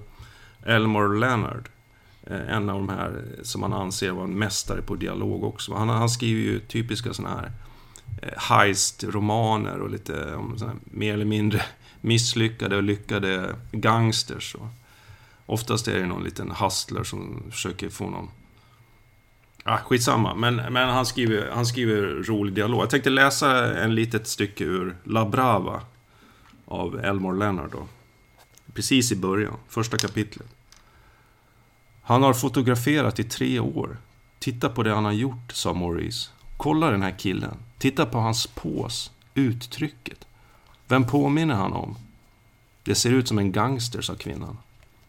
[0.66, 1.70] Elmore Leonard.
[2.30, 5.74] Eh, en av de här som man anser var en mästare på dialog också.
[5.74, 7.52] Han, han skriver ju typiska sådana här
[8.22, 11.62] eh, heist-romaner och lite eh, om mer eller mindre
[12.02, 14.56] misslyckade och lyckade gangsters.
[14.56, 14.68] Och
[15.46, 18.30] oftast är det någon liten hustler som försöker få någon...
[19.63, 22.82] Ah, skitsamma, men, men han, skriver, han skriver rolig dialog.
[22.82, 25.82] Jag tänkte läsa en litet stycke ur La Brava
[26.65, 27.72] av Elmore Leonard.
[27.72, 27.88] Då.
[28.74, 30.48] Precis i början, första kapitlet.
[32.10, 33.98] Han har fotograferat i tre år.
[34.39, 36.30] Titta på det han har gjort, sa Maurice.
[36.58, 37.58] Kolla den här killen.
[37.78, 40.28] Titta på hans pås, uttrycket.
[40.88, 41.98] Vem påminner han om?
[42.84, 44.58] Det ser ut som en gangster, sa kvinnan.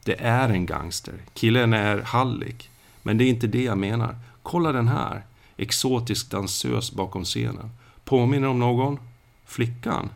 [0.05, 1.15] Det är en gangster.
[1.35, 2.71] Killen är hallick.
[3.03, 4.17] Men det är inte det jag menar.
[4.43, 5.25] Kolla den här.
[5.57, 7.71] Exotisk dansös bakom scenen.
[8.05, 8.99] Påminner om någon?
[9.47, 10.11] Flickan?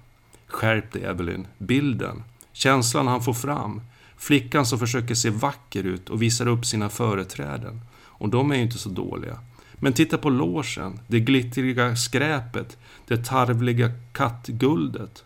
[0.46, 1.46] Skärp dig, Evelyn.
[1.58, 2.22] Bilden.
[2.52, 3.80] Känslan han får fram.
[4.16, 7.80] Flickan som försöker se vacker ut och visar upp sina företräden.
[8.02, 9.38] Och de är ju inte så dåliga.
[9.74, 15.24] Men titta på låsen, det glittriga skräpet, det tarvliga kattguldet.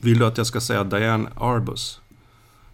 [0.00, 2.00] Vill du att jag ska säga Diane Arbus?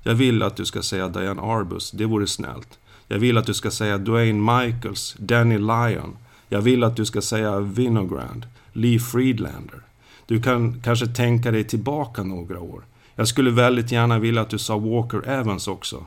[0.03, 2.79] Jag vill att du ska säga Diane Arbus, det vore snällt.
[3.09, 6.17] Jag vill att du ska säga Dwayne Michaels, Danny Lyon.
[6.49, 9.83] Jag vill att du ska säga Vinogrand, Lee Friedlander.
[10.27, 12.83] Du kan kanske tänka dig tillbaka några år.
[13.15, 16.05] Jag skulle väldigt gärna vilja att du sa Walker Evans också.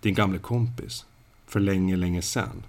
[0.00, 1.04] Din gamle kompis.
[1.46, 2.62] För länge, länge sen.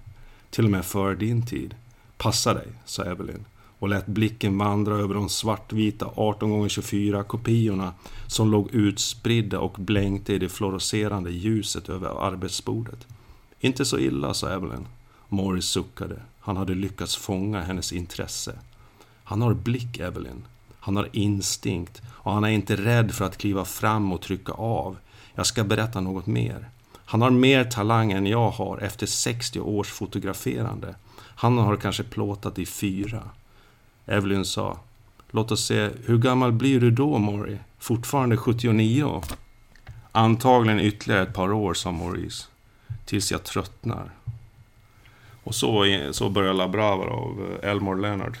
[0.50, 1.74] Till och med före din tid.
[2.16, 3.44] Passa dig, sa Evelyn
[3.82, 7.94] och lät blicken vandra över de svartvita 18x24 kopiorna
[8.26, 13.06] som låg utspridda och blänkte i det fluorescerande ljuset över arbetsbordet.
[13.60, 14.86] Inte så illa, sa Evelyn.
[15.28, 16.16] Morris suckade.
[16.40, 18.58] Han hade lyckats fånga hennes intresse.
[19.24, 20.44] Han har blick, Evelyn.
[20.84, 24.96] Han har instinkt och han är inte rädd för att kliva fram och trycka av.
[25.34, 26.68] Jag ska berätta något mer.
[27.04, 30.94] Han har mer talang än jag har efter 60 års fotograferande.
[31.16, 33.22] Han har kanske plåtat i fyra.
[34.06, 34.78] Evelyn sa.
[35.30, 37.56] Låt oss se, hur gammal blir du då, Maury?
[37.78, 39.22] Fortfarande 79?
[40.12, 42.46] Antagligen ytterligare ett par år, sa Maurice.
[43.04, 44.10] Tills jag tröttnar.
[45.44, 48.38] Och så, så börjar La Brava av eh, Elmore Leonard.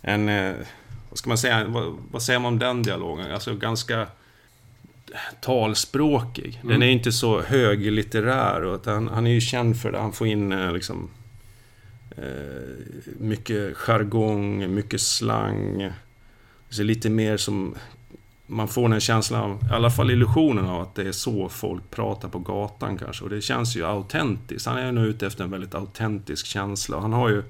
[0.00, 0.54] En eh,
[1.12, 3.32] vad ska man säga, vad, vad, säger man om den dialogen?
[3.32, 4.06] Alltså ganska
[5.40, 6.58] talspråkig.
[6.62, 6.82] Den mm.
[6.82, 8.74] är inte så höglitterär.
[8.74, 9.98] Utan han är ju känd för det.
[9.98, 11.10] Han får in eh, liksom
[12.16, 12.24] eh,
[13.18, 15.90] mycket jargong, mycket slang.
[16.68, 17.74] Så lite mer som...
[18.46, 22.28] Man får den känslan, i alla fall illusionen av att det är så folk pratar
[22.28, 23.24] på gatan kanske.
[23.24, 24.66] Och det känns ju autentiskt.
[24.66, 27.00] Han är ju nog ute efter en väldigt autentisk känsla.
[27.00, 27.42] Han har ju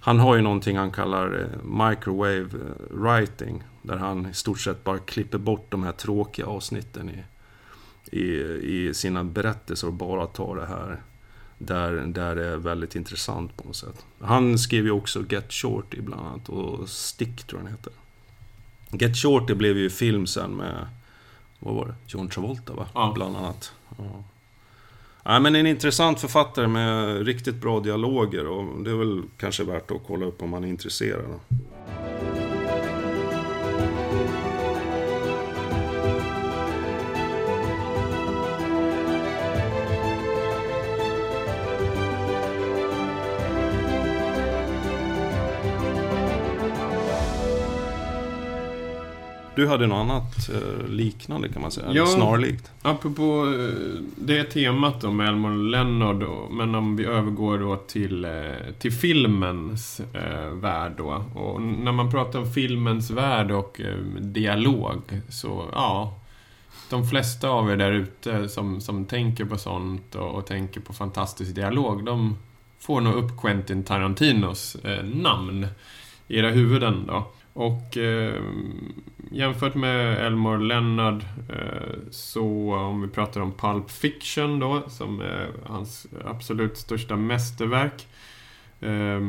[0.00, 3.62] han har ju någonting han kallar eh, microwave eh, writing.
[3.82, 7.24] Där han i stort sett bara klipper bort de här tråkiga avsnitten i,
[8.16, 8.26] i,
[8.62, 11.02] i sina berättelser och bara tar det här
[11.58, 14.06] där, där det är väldigt intressant på något sätt.
[14.20, 17.92] Han skrev ju också Get Shorty bland annat och Stick tror jag den heter.
[18.90, 20.88] Get Shorty blev ju film sen med,
[21.58, 21.94] vad var det?
[22.06, 22.88] John Travolta va?
[22.94, 23.12] Ja.
[23.14, 23.72] Bland annat.
[23.98, 24.24] Ja.
[25.30, 29.90] Ja, men en intressant författare med riktigt bra dialoger och det är väl kanske värt
[29.90, 31.40] att kolla upp om man är intresserad.
[49.58, 52.06] Du hade något annat eh, liknande kan man säga, Ja.
[52.06, 52.70] snarlikt.
[52.82, 58.24] Apropå eh, det temat då med Elmore Leonard då, men om vi övergår då till,
[58.24, 58.30] eh,
[58.78, 60.00] till filmens
[60.52, 61.24] värld då.
[61.34, 63.80] Och när man pratar om filmens värld och
[64.20, 66.14] dialog så, ja.
[66.90, 70.92] De flesta av er där ute som, som tänker på sånt och, och tänker på
[70.92, 72.36] fantastisk dialog, de
[72.80, 75.66] får nog upp Quentin Tarantinos namn
[76.28, 77.26] i era huvuden då.
[77.58, 78.42] Och eh,
[79.30, 85.50] jämfört med Elmore Leonard eh, så om vi pratar om Pulp Fiction då som är
[85.66, 88.06] hans absolut största mästerverk
[88.80, 89.20] eh,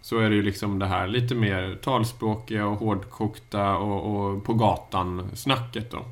[0.00, 4.54] så är det ju liksom det här lite mer talspråkiga och hårdkokta och, och på
[4.54, 6.04] gatan-snacket då.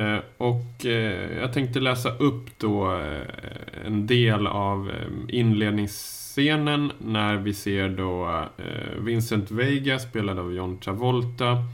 [0.00, 4.92] Eh, och eh, jag tänkte läsa upp då eh, en del av
[5.28, 6.23] inlednings...
[6.34, 11.64] Scenen när vi ser då eh, Vincent Vega spelad av John Travolta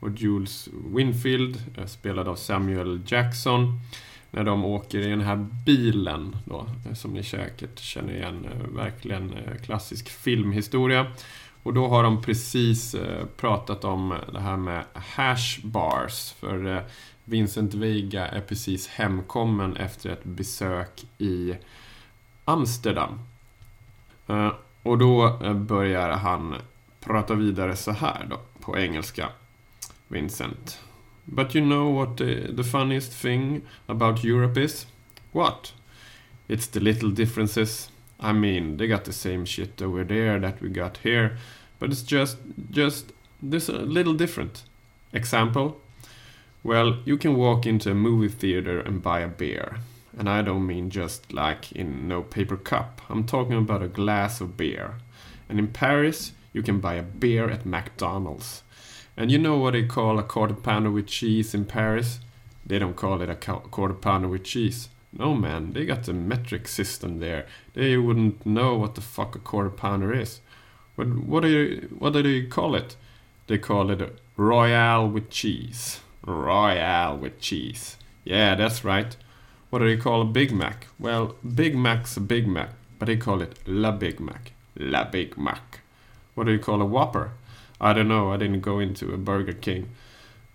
[0.00, 3.80] och Jules Winfield eh, spelad av Samuel Jackson
[4.30, 9.34] när de åker i den här bilen då, eh, som ni säkert känner igen, verkligen
[9.64, 11.06] klassisk filmhistoria.
[11.62, 12.96] Och då har de precis
[13.36, 16.32] pratat om det här med hash bars.
[16.32, 16.84] För
[17.24, 21.54] Vincent Vega är precis hemkommen efter ett besök i
[22.44, 23.18] Amsterdam.
[24.30, 26.54] Eh, och då eh, börjar han
[27.00, 29.28] prata vidare så här då, på engelska.
[30.08, 30.80] Vincent.
[31.24, 34.86] But you know what the, the funniest thing about Europe is?
[35.32, 35.74] What?
[36.48, 37.90] It's the little differences.
[38.20, 41.38] I mean, they got the same shit over there that we got here,
[41.78, 42.38] but it's just,
[42.70, 43.12] just,
[43.42, 44.64] this a little different.
[45.12, 45.76] Example?
[46.62, 49.76] Well, you can walk into a movie theater and buy a beer.
[50.16, 53.00] And I don't mean just like in no paper cup.
[53.08, 54.94] I'm talking about a glass of beer.
[55.48, 58.62] And in Paris, you can buy a beer at McDonald's.
[59.16, 62.20] And you know what they call a quarter pounder with cheese in Paris?
[62.64, 64.88] They don't call it a quarter pounder with cheese.
[65.12, 67.46] No man, they got the metric system there.
[67.74, 70.40] They wouldn't know what the fuck a quarter pounder is.
[70.94, 72.96] What what do you what do they call it?
[73.48, 76.00] They call it a royale with cheese.
[76.24, 77.96] Royale with cheese.
[78.24, 79.16] Yeah, that's right.
[79.70, 80.88] What do they call a Big Mac?
[80.98, 84.52] Well, Big Mac's a Big Mac, but they call it La Big Mac.
[84.76, 85.80] La Big Mac.
[86.34, 87.30] What do you call a Whopper?
[87.80, 89.88] I don't know, I didn't go into a Burger King.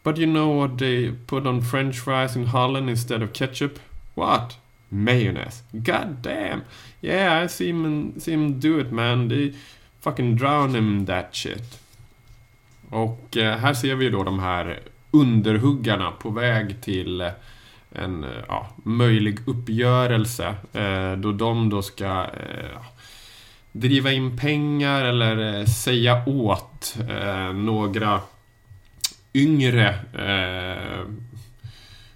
[0.03, 3.79] But you know what they put on french fries in Holland instead of ketchup?
[4.13, 4.57] What?
[4.91, 5.63] Mayonnaise.
[5.83, 6.63] God damn.
[7.01, 9.29] Yeah, I see him, see him do it man.
[9.29, 9.53] They
[10.01, 11.79] fucking drown him in that shit.
[12.89, 14.77] Och eh, här ser vi då de här eh,
[15.11, 17.31] underhuggarna på väg till eh,
[17.95, 20.55] en eh, ja, möjlig uppgörelse.
[20.73, 22.81] Eh, då de då ska eh,
[23.71, 28.21] driva in pengar eller eh, säga åt eh, några
[29.33, 31.11] yngre eh,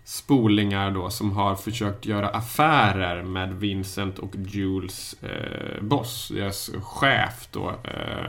[0.03, 7.47] spolingar då som har försökt göra affärer med Vincent och Jules eh, boss, deras chef
[7.51, 7.69] då.
[7.69, 8.25] Eh,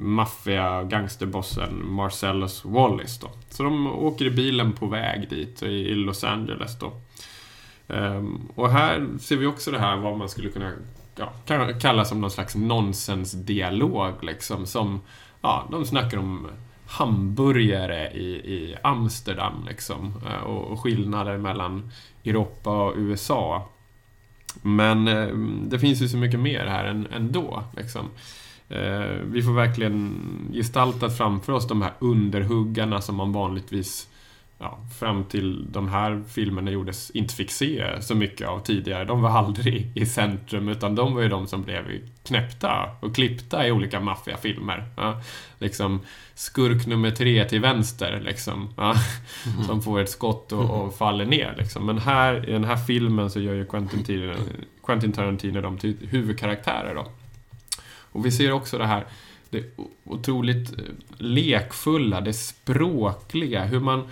[0.00, 3.30] maffia gangsterbossen Marcellus Wallace då.
[3.50, 6.92] Så de åker i bilen på väg dit i Los Angeles då.
[7.88, 10.72] Ehm, och här ser vi också det här vad man skulle kunna
[11.16, 11.32] ja,
[11.80, 14.66] kalla som någon slags nonsensdialog liksom.
[14.66, 15.00] Som,
[15.40, 16.46] ja, de snackar om
[16.86, 20.14] hamburgare i, i Amsterdam liksom.
[20.26, 21.90] Eh, och, och skillnader mellan
[22.24, 23.68] Europa och USA.
[24.62, 27.64] Men ehm, det finns ju så mycket mer här ändå.
[27.76, 28.10] Liksom.
[28.70, 30.20] Eh, vi får verkligen
[30.52, 34.08] gestalta framför oss de här underhuggarna som man vanligtvis
[34.58, 39.04] ja, fram till de här filmerna gjordes inte fick se så mycket av tidigare.
[39.04, 41.82] De var aldrig i centrum utan de var ju de som blev
[42.24, 44.84] knäppta och klippta i olika maffiafilmer.
[44.96, 45.20] Ja,
[45.58, 46.00] liksom
[46.34, 48.68] skurk nummer tre till vänster liksom.
[48.76, 48.94] Ja,
[49.66, 51.86] Som får ett skott och, och faller ner liksom.
[51.86, 55.96] Men här i den här filmen så gör ju Quentin, Tarantino- Quentin Tarantino dem till
[56.10, 57.06] huvudkaraktärer då.
[58.12, 59.06] Och vi ser också det här
[59.50, 59.64] det
[60.04, 60.84] otroligt eh,
[61.18, 64.08] lekfulla, det språkliga, hur man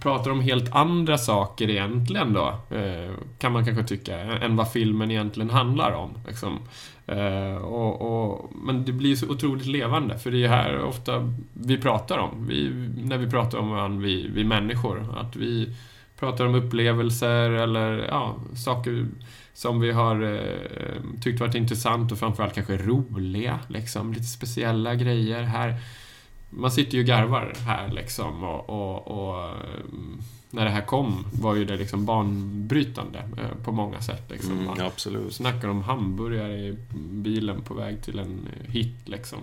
[0.00, 5.10] pratar om helt andra saker egentligen då, eh, kan man kanske tycka, än vad filmen
[5.10, 6.10] egentligen handlar om.
[6.26, 6.58] Liksom.
[7.06, 11.78] Eh, och, och, men det blir så otroligt levande, för det är här ofta vi
[11.78, 12.70] pratar om, vi,
[13.04, 15.74] när vi pratar om varandra, vi, vi människor, att vi
[16.18, 19.06] pratar om upplevelser eller ja, saker
[19.54, 23.58] som vi har eh, tyckt varit intressant och framförallt kanske roliga.
[23.68, 25.42] Liksom, lite speciella grejer.
[25.42, 25.80] Här,
[26.50, 29.50] man sitter ju och garvar här liksom och, och, och
[30.50, 34.30] när det här kom var ju det liksom banbrytande eh, på många sätt.
[34.30, 34.58] Liksom.
[34.58, 35.34] Mm, absolut.
[35.34, 39.38] snackar om hamburgare i bilen på väg till en hit liksom.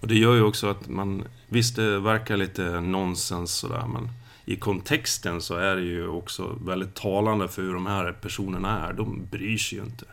[0.00, 1.24] Och det gör ju också att man...
[1.48, 4.08] Visst, det verkar lite nonsens sådär, men
[4.44, 8.92] i kontexten så är det ju också väldigt talande för hur de här personerna är.
[8.92, 10.04] De bryr sig ju inte.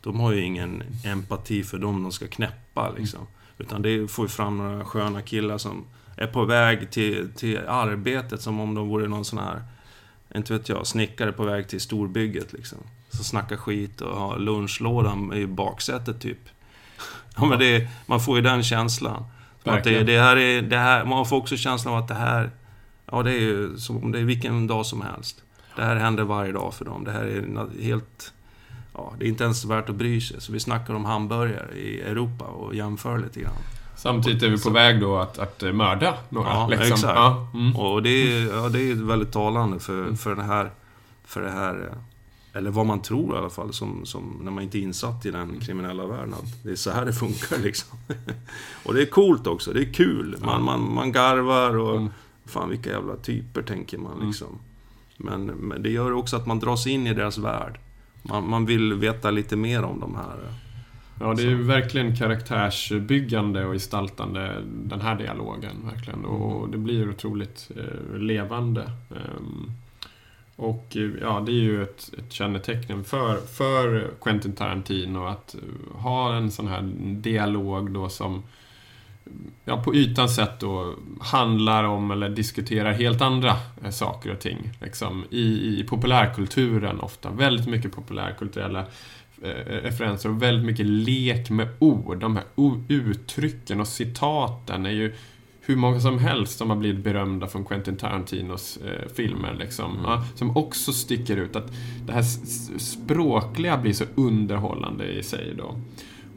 [0.00, 3.26] De har ju ingen empati för dem de ska knäppa liksom.
[3.58, 5.84] Utan det får ju fram några sköna killar som
[6.16, 9.62] är på väg till, till arbetet som om de vore någon sån här,
[10.34, 12.78] inte vet jag, snickare på väg till storbygget liksom.
[13.10, 16.48] Så snackar skit och har lunchlådan i baksätet typ.
[17.36, 19.24] Ja, men det, man får ju den känslan.
[19.64, 22.50] Att det, det, här är, det här, man får också känslan av att det här...
[23.10, 25.42] Ja, det är ju som om det är vilken dag som helst.
[25.76, 27.04] Det här händer varje dag för dem.
[27.04, 28.32] Det här är helt...
[28.94, 30.40] Ja, det är inte ens värt att bry sig.
[30.40, 33.52] Så vi snackar om hamburgare i Europa och jämför lite grann.
[33.96, 36.48] Samtidigt är vi på väg då att, att mörda några.
[36.48, 36.92] Ja, liksom.
[36.92, 37.14] exakt.
[37.16, 37.76] Ja, mm.
[37.76, 40.70] Och det är, ja, det är väldigt talande för, för det här...
[41.24, 41.98] För det här eh,
[42.52, 45.30] eller vad man tror i alla fall, som, som när man inte är insatt i
[45.30, 46.34] den kriminella världen.
[46.34, 47.98] Att det är så här det funkar liksom.
[48.84, 50.36] och det är coolt också, det är kul.
[50.40, 51.96] Man, man, man garvar och...
[51.96, 52.10] Mm.
[52.50, 54.58] Fan vilka jävla typer, tänker man liksom.
[55.16, 57.78] Men, men det gör också att man dras in i deras värld.
[58.22, 60.38] Man, man vill veta lite mer om de här.
[61.20, 65.76] Ja, det är ju verkligen karaktärsbyggande och gestaltande, den här dialogen.
[65.84, 66.24] Verkligen.
[66.24, 68.82] Och det blir otroligt eh, levande.
[69.10, 69.72] Ehm,
[70.56, 76.00] och eh, ja, det är ju ett, ett kännetecken för, för Quentin Tarantino att eh,
[76.00, 76.82] ha en sån här
[77.14, 78.42] dialog då som
[79.64, 84.70] ja, på ytan sett då handlar om eller diskuterar helt andra eh, saker och ting.
[84.80, 87.30] Liksom, i, I populärkulturen ofta.
[87.30, 88.80] Väldigt mycket populärkulturella
[89.42, 89.48] eh,
[89.82, 92.18] referenser och väldigt mycket lek med ord.
[92.18, 92.44] De här
[92.88, 95.14] uttrycken och citaten är ju
[95.60, 99.54] hur många som helst som har blivit berömda från Quentin Tarantinos eh, filmer.
[99.54, 101.56] Liksom, ja, som också sticker ut.
[101.56, 101.72] Att
[102.06, 102.22] det här
[102.78, 105.80] språkliga blir så underhållande i sig då.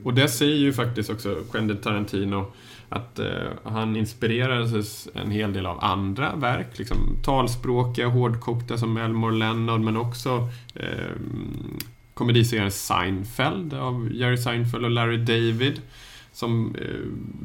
[0.04, 2.52] Och det säger ju faktiskt också Quentin Tarantino
[2.94, 3.28] att eh,
[3.64, 9.98] han inspirerades en hel del av andra verk, liksom talspråkiga, hårdkokta som Elmore Leonard, men
[9.98, 11.12] också eh,
[12.14, 15.82] komediserien Seinfeld av Jerry Seinfeld och Larry David
[16.34, 16.86] som eh,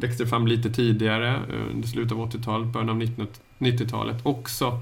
[0.01, 3.03] växte fram lite tidigare, eh, under slutet av 80-talet, början av
[3.59, 4.16] 90-talet.
[4.22, 4.80] Också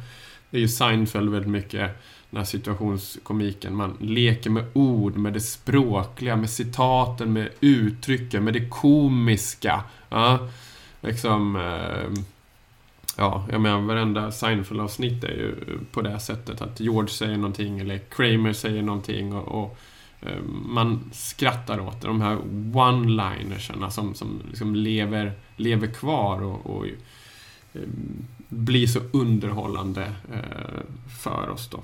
[0.50, 1.90] är ju Seinfeld väldigt mycket
[2.36, 3.76] den här situationskomiken.
[3.76, 9.84] Man leker med ord, med det språkliga, med citaten, med uttrycken, med det komiska.
[10.08, 10.48] Ja,
[11.00, 11.56] liksom...
[11.56, 12.22] Eh,
[13.16, 15.54] ja, jag menar varenda Seinfeld-avsnitt är ju
[15.92, 19.78] på det sättet att George säger någonting eller Kramer säger någonting och, och
[20.20, 22.06] eh, man skrattar åt det.
[22.06, 22.36] De här
[22.74, 26.86] one-linerserna som, som liksom lever, lever kvar och, och
[27.72, 27.80] eh,
[28.48, 30.80] blir så underhållande eh,
[31.22, 31.82] för oss då.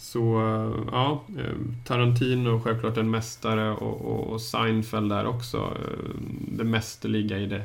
[0.00, 5.56] Så eh, ja, eh, Tarantino självklart en mästare och, och, och Seinfeld där också.
[5.56, 6.20] Eh,
[6.52, 7.62] det mästerliga i det,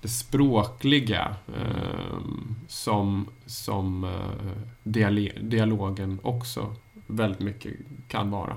[0.00, 2.18] det språkliga eh,
[2.68, 4.12] som, som
[5.40, 6.74] dialogen också
[7.06, 7.72] väldigt mycket
[8.08, 8.56] kan vara.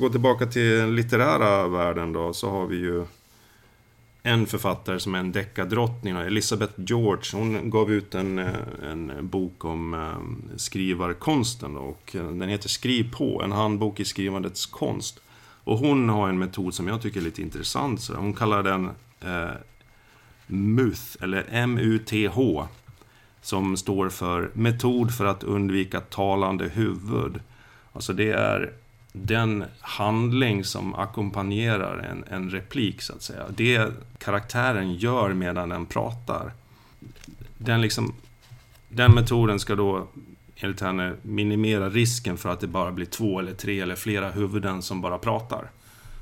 [0.00, 3.04] Ska gå tillbaka till den litterära världen då, så har vi ju
[4.22, 7.22] en författare som är en deckardrottning, Elisabeth George.
[7.32, 8.38] Hon gav ut en,
[8.82, 14.04] en bok om eh, skrivarkonsten då, och eh, den heter Skriv på, en handbok i
[14.04, 15.20] skrivandets konst.
[15.64, 18.00] Och hon har en metod som jag tycker är lite intressant.
[18.00, 18.90] Så hon kallar den
[19.20, 19.56] eh,
[20.46, 22.66] MUTH, eller M-U-T-H.
[23.42, 27.40] Som står för Metod för att undvika talande huvud.
[27.92, 28.79] Alltså det är
[29.12, 33.44] den handling som ackompanjerar en, en replik, så att säga.
[33.56, 36.52] Det karaktären gör medan den pratar.
[37.58, 38.14] Den, liksom,
[38.88, 40.06] den metoden ska då,
[40.56, 44.82] enligt henne, minimera risken för att det bara blir två eller tre eller flera huvuden
[44.82, 45.70] som bara pratar.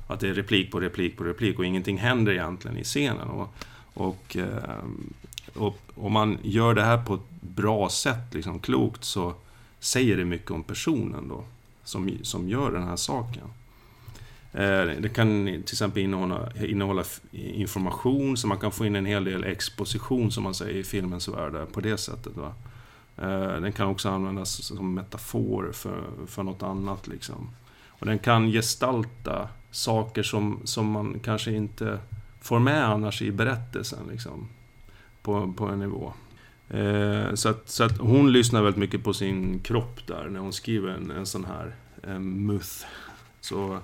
[0.07, 3.27] Att det är replik på replik på replik och ingenting händer egentligen i scenen.
[3.27, 3.53] Och,
[3.93, 4.83] och, eh,
[5.55, 9.33] och om man gör det här på ett bra sätt, liksom klokt, så
[9.79, 11.43] säger det mycket om personen då
[11.89, 13.43] som, som gör den här saken.
[14.53, 19.23] Eh, det kan till exempel innehålla, innehålla information, så man kan få in en hel
[19.23, 22.37] del exposition, som man säger i filmens värld, på det sättet.
[22.37, 22.53] Va?
[23.17, 27.07] Eh, den kan också användas som metafor för, för något annat.
[27.07, 27.49] Liksom.
[27.87, 31.99] Och den kan gestalta saker som, som man kanske inte
[32.41, 34.07] får med annars i berättelsen.
[34.11, 34.47] Liksom,
[35.21, 36.13] på, på en nivå.
[36.69, 40.53] Eh, så, att, så att hon lyssnar väldigt mycket på sin kropp där när hon
[40.53, 42.85] skriver en, en sån här en muth.
[43.41, 43.79] Så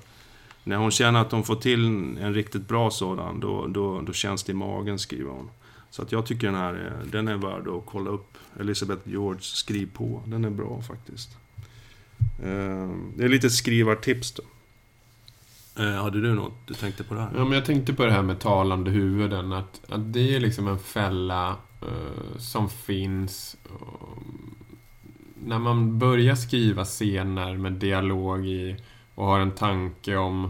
[0.64, 1.86] när hon känner att hon får till
[2.18, 5.50] en riktigt bra sådan, då, då, då känns det i magen, skriver hon.
[5.90, 8.38] Så att jag tycker den här är, den är värd att kolla upp.
[8.60, 10.22] Elisabeth George, skriv på.
[10.26, 11.38] Den är bra faktiskt.
[12.44, 14.44] Eh, det är lite skrivartips då.
[15.84, 17.30] Eh, hade du något du tänkte på där?
[17.36, 19.54] Ja, men jag tänkte på det här med talande huvuden.
[19.54, 21.56] Att, att det är liksom en fälla
[22.38, 23.58] som finns.
[23.66, 24.18] Uh,
[25.46, 28.76] när man börjar skriva scener med dialog i
[29.16, 30.50] och har en tanke om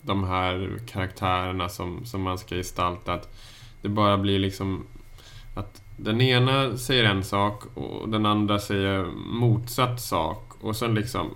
[0.00, 3.12] de här karaktärerna som, som man ska gestalta.
[3.12, 3.34] Att
[3.82, 4.86] det bara blir liksom
[5.54, 10.50] att den ena säger en sak och den andra säger motsatt sak.
[10.60, 11.30] Och sen liksom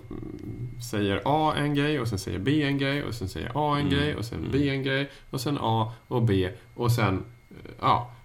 [0.91, 3.87] säger A en grej och sen säger B en grej och sen säger A en
[3.87, 3.93] mm.
[3.93, 4.73] grej och sen B mm.
[4.73, 7.23] en grej och sen A och B och sen
[7.79, 8.18] ja, är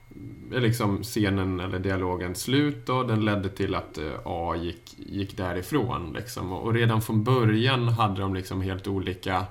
[0.50, 6.12] liksom scenen eller dialogen slut och den ledde till att eh, A gick, gick därifrån.
[6.12, 6.52] Liksom.
[6.52, 9.46] Och redan från början hade de liksom helt olika,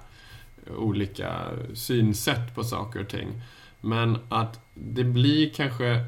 [0.77, 1.41] olika
[1.73, 3.41] synsätt på saker och ting.
[3.81, 6.05] Men att det blir kanske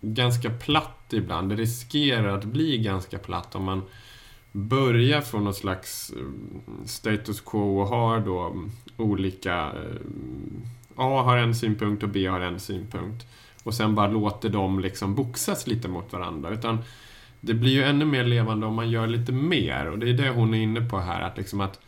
[0.00, 1.48] ganska platt ibland.
[1.50, 3.82] Det riskerar att bli ganska platt om man
[4.52, 9.54] börjar från något slags mm, status quo och har då mm, olika...
[9.56, 10.00] Eh,
[11.00, 13.26] A har en synpunkt och B har en synpunkt.
[13.68, 16.50] Och sen bara låter dem liksom boxas lite mot varandra.
[16.50, 16.78] Utan
[17.40, 19.86] det blir ju ännu mer levande om man gör lite mer.
[19.86, 21.22] Och det är det hon är inne på här.
[21.22, 21.80] Att liksom att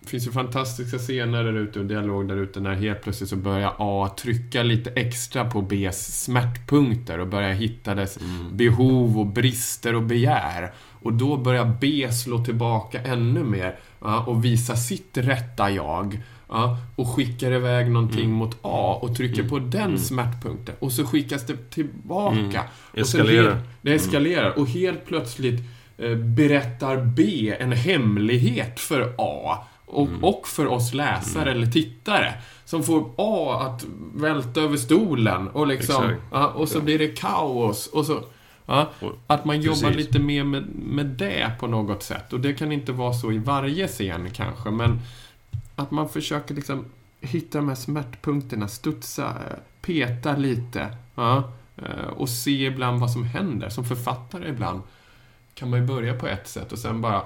[0.00, 3.36] det finns ju fantastiska scener där ute och dialog där ute när helt plötsligt så
[3.36, 8.56] börjar A trycka lite extra på Bs smärtpunkter och börjar hitta dess mm.
[8.56, 10.72] behov och brister och begär.
[11.02, 13.78] Och då börjar B slå tillbaka ännu mer
[14.26, 16.22] och visa sitt rätta jag.
[16.52, 18.32] Ja, och skickar iväg någonting mm.
[18.32, 19.50] mot A och trycker mm.
[19.50, 19.98] på den mm.
[19.98, 20.74] smärtpunkten.
[20.78, 22.36] Och så skickas det tillbaka.
[22.36, 22.66] Mm.
[22.92, 23.50] Eskalerar.
[23.50, 24.58] Helt, det eskalerar.
[24.58, 25.60] Och helt plötsligt
[25.98, 29.58] eh, berättar B en hemlighet för A.
[29.86, 30.24] Och, mm.
[30.24, 31.56] och för oss läsare mm.
[31.56, 32.34] eller tittare.
[32.64, 36.14] Som får A att välta över stolen och liksom...
[36.30, 37.86] Ja, och så blir det kaos.
[37.86, 38.24] Och så...
[38.66, 38.90] Ja,
[39.26, 39.96] att man jobbar Precis.
[39.96, 42.32] lite mer med, med det på något sätt.
[42.32, 45.00] Och det kan inte vara så i varje scen kanske, men
[45.76, 46.84] att man försöker liksom
[47.20, 49.36] hitta de här smärtpunkterna, studsa,
[49.80, 50.96] peta lite.
[51.14, 53.68] Ja, eh, och se ibland vad som händer.
[53.68, 54.82] Som författare ibland
[55.54, 57.22] kan man ju börja på ett sätt och sen bara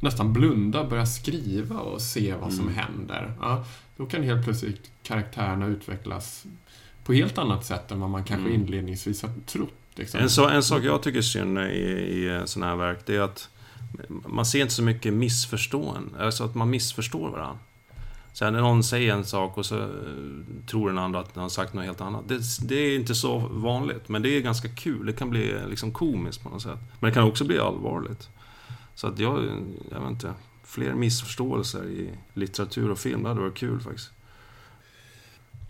[0.00, 2.74] nästan blunda, börja skriva och se vad som mm.
[2.74, 3.32] händer.
[3.40, 3.64] Ja,
[3.96, 6.46] då kan helt plötsligt karaktärerna utvecklas
[7.04, 8.60] på helt annat sätt än vad man kanske mm.
[8.60, 9.74] inledningsvis har trott.
[9.94, 10.20] Liksom.
[10.20, 13.20] En, så, en sak jag tycker är synd i, i sådana här verk, det är
[13.20, 13.48] att
[14.08, 16.24] man ser inte så mycket missförstående.
[16.24, 17.58] Alltså att man missförstår varandra.
[18.38, 19.88] Sen när någon säger en sak och så eh,
[20.66, 22.28] tror den andra att den har sagt något helt annat.
[22.28, 25.06] Det, det, är inte så vanligt, men det är ganska kul.
[25.06, 26.78] Det kan bli eh, liksom komiskt på något sätt.
[27.00, 28.28] Men det kan också bli allvarligt.
[28.94, 29.50] Så att jag, eh,
[29.90, 30.32] jag vet inte,
[30.64, 34.10] fler missförståelser i litteratur och film, det hade varit kul faktiskt.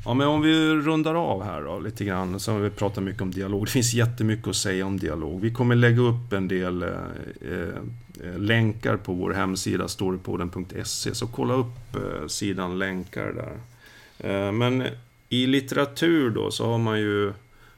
[0.04, 3.22] Ja, men om vi rundar av här då lite grann, så har vi pratat mycket
[3.22, 3.64] om dialog.
[3.64, 5.40] Det finns jättemycket att säga om dialog.
[5.40, 6.88] Vi kommer lägga upp en del eh,
[8.24, 13.58] Eh, länkar på vår hemsida, storypodden.se, så kolla upp eh, sidan länkar där.
[14.18, 14.86] Eh, men
[15.28, 17.32] i litteratur då så har man ju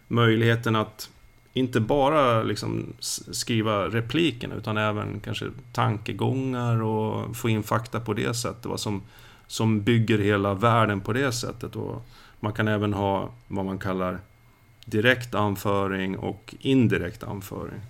[0.09, 1.11] möjligheten att
[1.53, 2.93] inte bara liksom
[3.30, 8.66] skriva replikerna utan även kanske tankegångar och få in fakta på det sättet.
[8.66, 9.03] Vad som
[9.49, 11.76] som bygger hela världen på det sättet.
[11.76, 12.03] Och
[12.41, 14.18] man kan även ha vad man kallar
[14.84, 17.80] direkt anföring och indirekt anföring.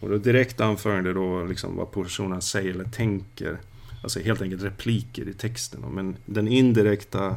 [0.00, 3.58] Och då direkt anförande då liksom vad personen säger eller tänker.
[4.02, 5.80] Alltså helt enkelt repliker i texten.
[5.80, 7.36] Men den indirekta,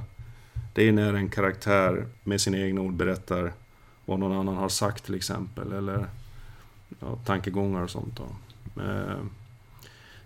[0.73, 3.53] det är när en karaktär med sina egna ord berättar
[4.05, 5.71] vad någon annan har sagt till exempel.
[5.71, 6.07] Eller
[6.99, 8.17] ja, tankegångar och sånt.
[8.17, 8.81] Då.
[8.81, 9.17] Eh,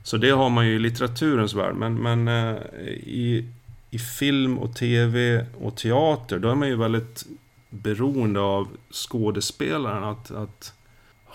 [0.03, 1.75] så det har man ju i litteraturens värld.
[1.75, 2.57] Men, men eh,
[2.93, 3.49] i,
[3.89, 7.25] i film och tv och teater, då är man ju väldigt
[7.69, 10.03] beroende av skådespelaren.
[10.03, 10.73] Att, att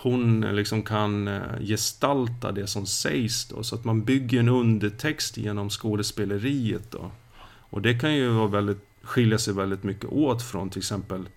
[0.01, 3.63] hon eh, liksom kan eh, gestalta det som sägs då.
[3.63, 7.11] Så att man bygger en undertext genom skådespeleriet då.
[7.43, 11.29] Och det kan ju vara väldigt, skilja sig väldigt mycket åt från till exempel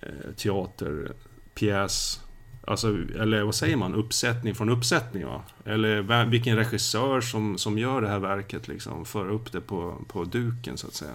[0.00, 1.12] eh, teater,
[1.54, 2.20] pjäs,
[2.68, 3.94] Alltså, eller vad säger man?
[3.94, 5.42] Uppsättning från uppsättning va?
[5.64, 9.04] Eller vilken regissör som, som gör det här verket liksom.
[9.04, 11.14] För upp det på, på duken så att säga.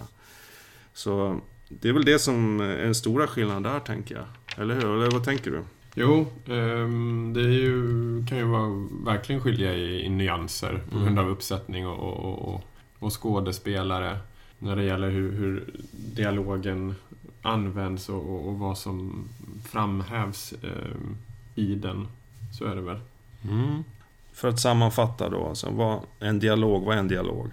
[0.92, 4.24] Så det är väl det som är den stora skillnaden där tänker jag.
[4.62, 4.96] Eller hur?
[4.96, 5.62] Eller vad tänker du?
[5.94, 7.82] Jo, ehm, det ju,
[8.26, 11.04] kan ju vara, verkligen skilja i, i nyanser på Mm.
[11.04, 12.64] grund av uppsättning och, och, och,
[12.98, 14.18] och skådespelare.
[14.58, 16.94] När det gäller hur, hur dialogen
[17.42, 19.28] används och, och, vad som
[19.70, 21.16] framhävs ehm,
[21.54, 22.08] i den.
[22.58, 23.00] Så är det väl.
[23.50, 23.84] Mm.
[24.32, 27.50] För att sammanfatta då, alltså, vad, en dialog, vad är en dialog?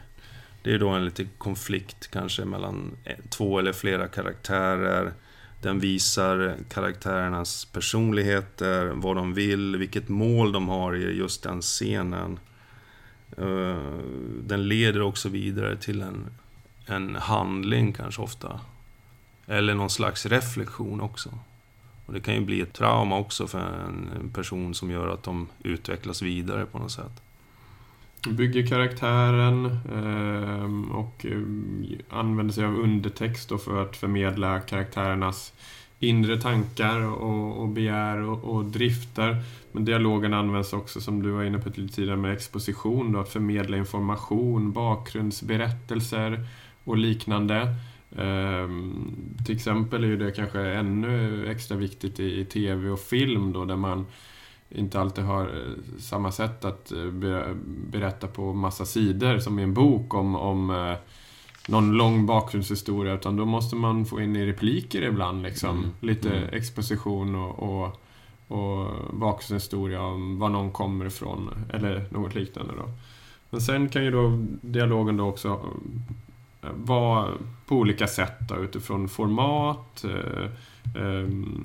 [0.63, 5.13] Det är då en liten konflikt kanske mellan eh, två eller flera karaktärer.
[5.61, 12.39] Den visar karaktärernas personligheter, vad de vill, vilket mål de har i just den scenen.
[13.37, 13.99] Eh,
[14.43, 16.27] den leder också vidare till en,
[16.85, 18.59] en handling kanske ofta.
[19.47, 21.29] Eller någon slags reflektion också.
[22.05, 25.47] Och det kan ju bli ett trauma också för en person som gör att de
[25.63, 27.21] utvecklas vidare på något sätt.
[28.27, 31.41] Bygger karaktären ehm, och eh,
[32.09, 35.53] använder sig av undertext för att förmedla karaktärernas
[35.99, 39.43] inre tankar och, och begär och, och drifter.
[39.71, 43.29] Men dialogen används också, som du var inne på lite tidigare, med exposition, då, att
[43.29, 46.45] förmedla information, bakgrundsberättelser
[46.83, 47.75] och liknande.
[48.17, 49.15] Ehm,
[49.45, 53.65] till exempel är ju det kanske ännu extra viktigt i, i tv och film då,
[53.65, 54.05] där man
[54.69, 57.55] inte alltid har eh, samma sätt att eh, be-
[57.91, 60.95] berätta på massa sidor som i en bok om, om eh,
[61.67, 65.77] någon lång bakgrundshistoria utan då måste man få in i repliker ibland liksom.
[65.77, 65.89] Mm.
[65.99, 66.49] Lite Mm.
[66.53, 68.01] exposition och, och,
[68.57, 72.83] och bakgrundshistoria om var någon kommer ifrån eller något liknande då.
[73.49, 75.59] Men sen kan ju då dialogen då också
[76.61, 77.27] vara
[77.65, 80.05] på olika sätt då, utifrån format,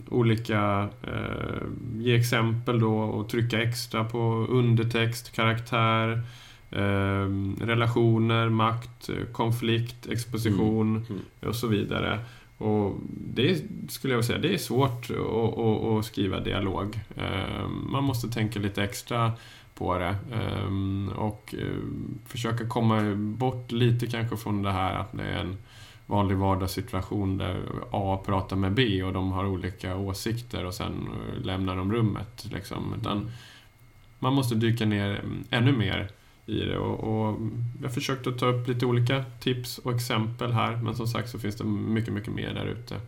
[0.09, 1.63] olika, eh,
[1.99, 6.23] ge exempel då och trycka extra på undertext, karaktär,
[6.71, 11.07] ehm, relationer, makt, konflikt, exposition Mm.
[11.09, 11.21] Mm.
[11.49, 12.19] och så vidare.
[12.59, 12.97] Och
[13.35, 17.01] det skulle jag säga, det är svårt att, att, att skriva dialog.
[17.17, 19.33] Ehm, man måste tänka lite extra
[19.75, 20.17] på det.
[20.33, 21.55] Ehm, och
[22.27, 25.57] försöka komma bort lite kanske från det här att det är en
[26.07, 31.45] vanlig vardagssituation där A pratar med B och de har olika åsikter och sen eh,
[31.45, 32.47] lämnar de rummet.
[32.53, 32.95] Liksom.
[33.01, 33.31] Utan
[34.19, 36.11] man måste dyka ner mm, ännu mer
[36.47, 36.79] i det.
[36.79, 37.41] Och, och
[37.81, 41.31] jag har försökt att ta upp lite olika tips och exempel här, men som sagt
[41.31, 43.01] så finns det mycket, mycket mer där ute.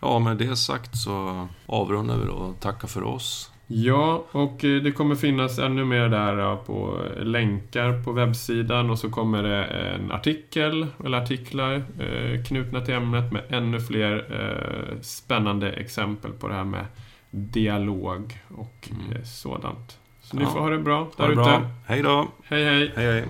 [0.00, 3.50] Ja, med det sagt så avrundar vi då och tackar för oss.
[3.70, 9.10] Ja, och eh, det kommer finnas ännu mer där på länkar på webbsidan och så
[9.10, 15.72] kommer det en artikel eller artiklar eh, knutna till ämnet med ännu fler eh, spännande
[15.72, 16.84] exempel på det här med
[17.30, 19.24] dialog och Mm.
[19.24, 19.98] sådant.
[20.20, 20.48] Så ni Ja.
[20.48, 21.70] får ha det bra där ute.
[21.86, 22.28] Hej då.
[22.44, 22.92] Hej hej!
[22.96, 23.24] Hej, hej.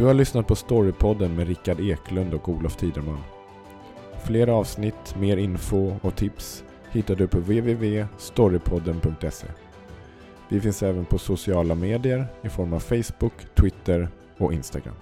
[0.00, 3.18] Du har lyssnat på Storypodden med Rickard Eklund och Olof Tiderman.
[4.24, 9.46] Fler avsnitt, mer info och tips hittar du på www.storypodden.se.
[10.48, 14.94] Vi finns även på sociala medier i form av Facebook, Twitter och Instagram.